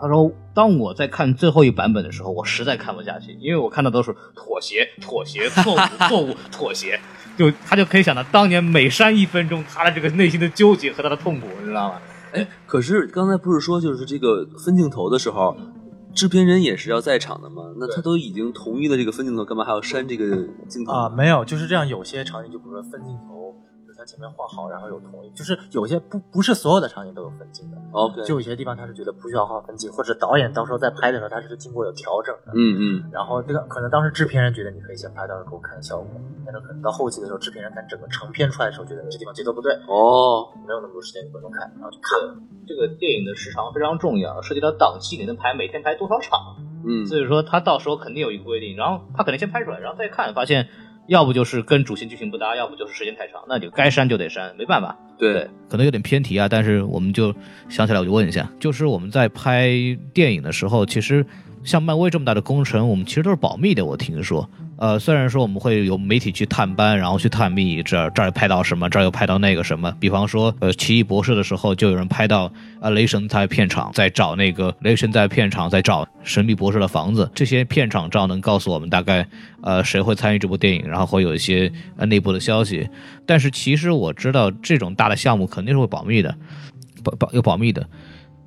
[0.00, 5.78] 他说当我在看最后一版本的时候，我实在看不下去，因为我看到都是妥协、妥协、错误、
[6.08, 6.98] 错误、妥协，
[7.36, 12.00] 就他就可以想到当年每删一分钟，他的这个内心的纠结和他的痛苦，你知道吗？
[12.32, 15.56] 哎，可是刚才不是说就是这个分镜头的时候，
[16.14, 17.62] 制片人也是要在场的吗？
[17.78, 20.92] 那他都已经同意了这个分镜头，干嘛还要删这个镜头？
[20.92, 21.88] 啊、没有，就是这样。
[21.88, 23.54] 有些场景，就比如说分镜头，
[24.08, 32.52] 前面画好，然后有统一，就是有些不不是所有的场景都有分镜的，OK，就有些地方他是觉得不需要画分镜，或者导演到时候在拍的时候他是经过有调整的。
[32.54, 36.08] 嗯嗯，然后这个可能当时制片人觉得你可以先拍，到时候给我看效果，
[36.46, 42.18] 但是可能到后期的时候，制片人看整个成片出来的时候，觉得这地方节奏不对，哦，没有那么多时间给观众看，然后就看。
[42.26, 42.34] 了。
[42.66, 50.68] 这个电影的时长非常重要，涉及到档期，你能排每天排多少场，嗯，所以说他到时候肯定有一个规定，然后他可能先拍出来，然后再看，发现
[51.08, 54.96] 要不就是跟主线剧情不搭，要不就是时间太长，那就该删就得删，没办法。
[55.18, 57.34] 对，可能有点偏题啊，但是我们就
[57.68, 59.70] 想起来，我就问一下，就是我们在拍
[60.12, 61.24] 电影的时候，其实
[61.68, 63.84] 像漫威这么大的工程，我们其实都是保密的。
[63.84, 64.48] 我听说，
[64.78, 69.94] 呃，虽然说我们会有媒体去探班，然后去探秘，这儿这儿拍到什么，这儿又拍到那个什么。
[70.00, 72.50] 比方说，呃，奇异博士的时候，就有人拍到
[72.80, 79.28] 啊，雷神在片场在找那个雷神在片场在找神秘博士的房子，这些片场照能告诉我们大概
[79.60, 82.88] 呃谁会参与这部电影，然后会有一些呃内部的消息。
[83.26, 86.34] 但是其实我知道这种大的项目肯定是会保密的，
[87.04, 87.86] 保保有保密的。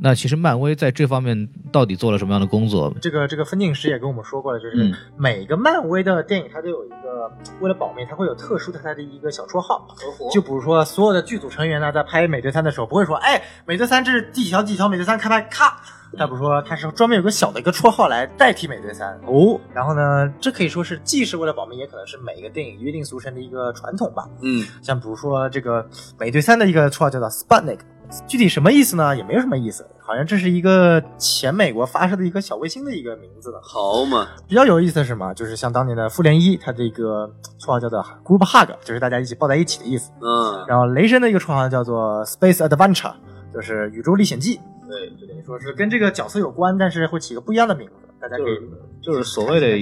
[0.03, 2.91] 那其实漫威在这方面到底做了什么样的工作？
[2.99, 9.87] 这个这个分镜师也跟我们说过了，就是嗯每个漫威的电影它都有一个为了保密，它会有特殊的它的一个小绰号。
[10.33, 15.79] 就比如说所有的剧组成员呢，在拍美队三的时候，不会说，哎，美队三这是第几条第几条，美队三开拍，咔。
[16.17, 24.27] 他不是说他是专门有个小的一个绰号来代替美队三哦，然后呢，这可以说是既是为了保密，也可能是每一个电影约定俗成的一个传统吧。
[24.41, 25.87] 嗯，像比如说这个
[26.19, 27.79] 美队三的一个绰号叫做 Sputnik，
[28.27, 29.15] 具体什么意思呢？
[29.15, 33.57] 也没有什么意思，好像这是一个前美国发射的一个小卫星的一个名字呢。
[33.63, 35.33] 好嘛，比较有意思的是什么？
[35.33, 40.11] 就是像当年的复联一，它的一个 绰号叫做 Group Hug，就是大家一起抱在一起的意思。
[40.21, 43.13] 嗯，然后雷神的一个绰号叫做 Space Adventure，
[43.53, 44.59] 就是宇宙历险记。
[44.89, 48.59] 对，就等于说是跟这个角色有关，但是会起个不一样的名字，大家可以
[49.01, 49.77] 就是所谓的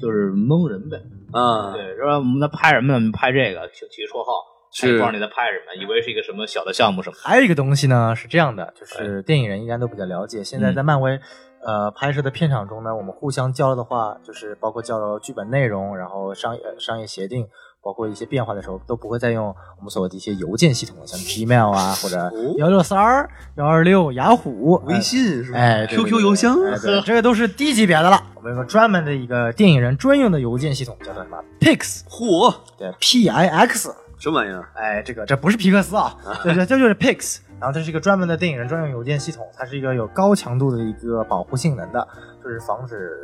[0.00, 1.00] 就是蒙人呗。
[1.30, 3.12] 啊，对，说我们在拍什么呢？
[3.12, 4.32] 拍这个起起个绰号，
[4.70, 7.16] 是还不知道你在拍什么，以为是一个什么小的项目什么。
[7.22, 10.44] 还有一个东西呢是这样的，就是电影人应该都比较了解。
[10.44, 11.18] 现在在漫威，
[11.64, 17.46] 呃，拍摄的片场中呢，我们互相交流的话，就是包括交流剧本内容，然后商业商业协定，
[17.82, 19.46] 包括一些变化的时候，都不会再用
[19.78, 25.58] 我们所谓的一些邮件系统，像 Gmail 啊，或者幺六三儿、幺二六、雅虎、微信是吧？
[25.58, 26.56] 哎 QQ 邮箱，
[27.04, 28.22] 这个都是低级别的了。
[28.36, 33.92] 我们有个专门的一个电影人专用的邮件系统，叫做什么？Pix，嚯，对，P I X。
[34.18, 34.68] 什么玩意儿？
[34.74, 36.14] 哎，这个这不是皮克斯啊，
[36.44, 42.06] 这这这就是 Pix，然后这是一个专门的电影人专用邮件系统，它是一个有高强度的一个保护性能的，
[42.42, 43.16] 就是防止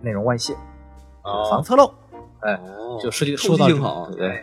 [0.00, 0.54] 内容外泄，
[1.50, 1.92] 防侧漏。
[2.40, 4.40] 哎，哦就涉及透说到好，对，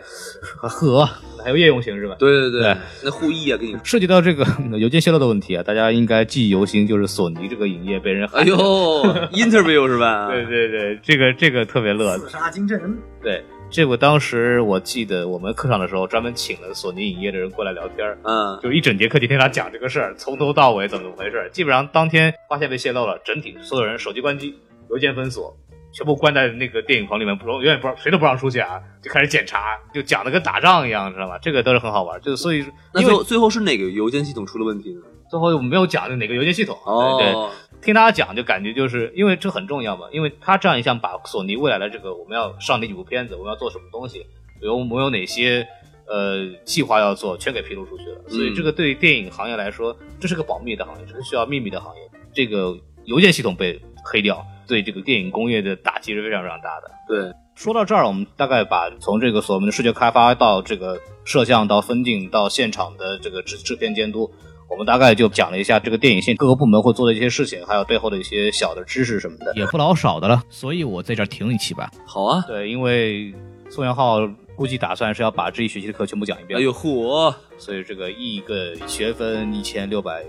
[0.58, 1.08] 呵，
[1.42, 2.14] 还有夜用型是吧？
[2.18, 4.44] 对对对对，那护翼啊，给你，涉及到这个
[4.78, 8.46] 邮件泄露的问题啊，大家应该记忆犹新，就是索尼这个影业被人哎喊。
[8.46, 8.56] 呦，
[9.32, 10.28] interview 是吧？
[10.28, 12.18] 对对对，这个这个特别乐。
[12.18, 21.50] 刺杀金正恩，对，这个当时我记得我们课上的时候，专门请了索尼影业的人过来聊天儿，嗯，就一整节课就听他讲这个事儿，从头到尾怎么回事儿。
[21.50, 24.54] 基本上当天发现被泄露了，整体所有人手机关机，
[24.88, 25.54] 邮件封锁。
[25.92, 31.38] 全部关在那个电影棚里面，不容永远不让谁都不让出去啊，就开始检查，就讲的跟打仗一样，知道吗？
[31.38, 35.00] 这个都是很好玩，就是所以因为那最后最后是哪个邮件系统出了问题呢？
[35.30, 36.76] 最后我们没有讲哪个邮件系统，
[37.18, 37.48] 对对，
[37.86, 44.26] 哦，听他讲就感觉就是因为这很重要嘛，因为他这样一项把索尼未来的这个我们要上哪几部片子，我们要做什么东西，
[44.60, 45.66] 有我们有哪些
[46.08, 48.20] 呃计划要做，全给披露出去了。
[48.28, 52.02] 所以这个对电影行业来说，这是个保密的行业，这是需要秘密的行业。
[52.34, 56.90] 这个邮件系统被黑掉，对这个电影工业的打击是非常非常大的。
[57.08, 64.30] 对，说到这儿，我们大概把从这个所谓的视觉开发到这个摄像到分镜到现场的这个制制片监督，
[64.68, 70.42] 我们大概就讲了一下这个电影线各个部门会做的一些事情，还有背后的一些小的知识什么的，也不老少的了。
[70.50, 71.90] 所以我在这儿停一期吧。
[72.04, 73.32] 好啊，对，因为
[73.70, 74.18] 宋元浩
[74.56, 80.24] 估计打算是要把这一学期的课全部讲一遍，哎呦嚯，所以这个一个学分一千六百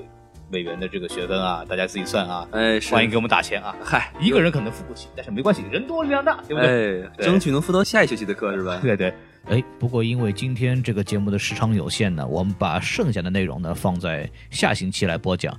[0.51, 2.47] 美元的这个学分啊，大家自己算啊。
[2.51, 3.75] 哎，是欢迎给我们打钱啊！
[3.83, 7.03] 嗨，一个人可能付不起，但是没关系，人多力量大，对不对？
[7.25, 8.79] 争取能付到下一学期的课是吧？
[8.83, 9.13] 对对。
[9.49, 15.57] 哎，不过因为今天这个节目的时长有限呢，我们把剩下的内容呢放在下星期来播讲。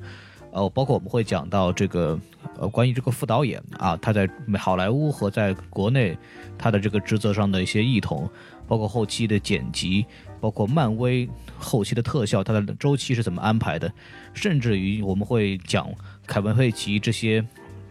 [0.50, 2.18] 呃，包括我们会讲到这个
[2.58, 4.28] 呃关于这个副导演啊，他在
[4.58, 6.16] 好莱坞和在国内
[6.58, 8.28] 他的这个职责上的一些异同，
[8.66, 10.04] 包括后期的剪辑，
[10.38, 11.28] 包括漫威
[11.58, 13.90] 后期的特效，它的周期是怎么安排的，
[14.34, 15.88] 甚至于我们会讲
[16.26, 17.42] 凯文·费奇这些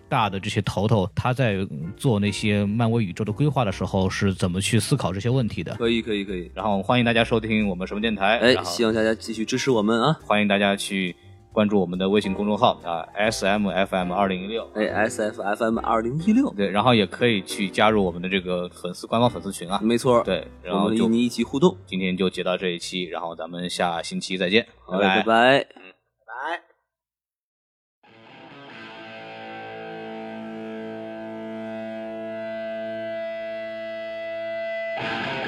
[0.09, 5.75] 大的这些头头，他在嗯做那些漫威宇宙的规划的时候是怎么去思考这些问题的。
[5.75, 10.19] 可以可以可以，然后欢迎大家收听我们什么电台，哎，希望大家继续支持我们啊！
[10.23, 11.15] 欢迎大家去
[11.51, 21.75] 关注我们的微信公众号啊，S M F M 二零一六，哎，S F F M 二零一六，对，然后也可以去加入我们的这个粉丝官方粉丝群啊，没错，对，然后就我们与你一起互动。
[21.85, 25.76] 今天就接到这一期，然后咱们下星期再见，好嘞，拜拜。
[34.97, 35.43] Bye.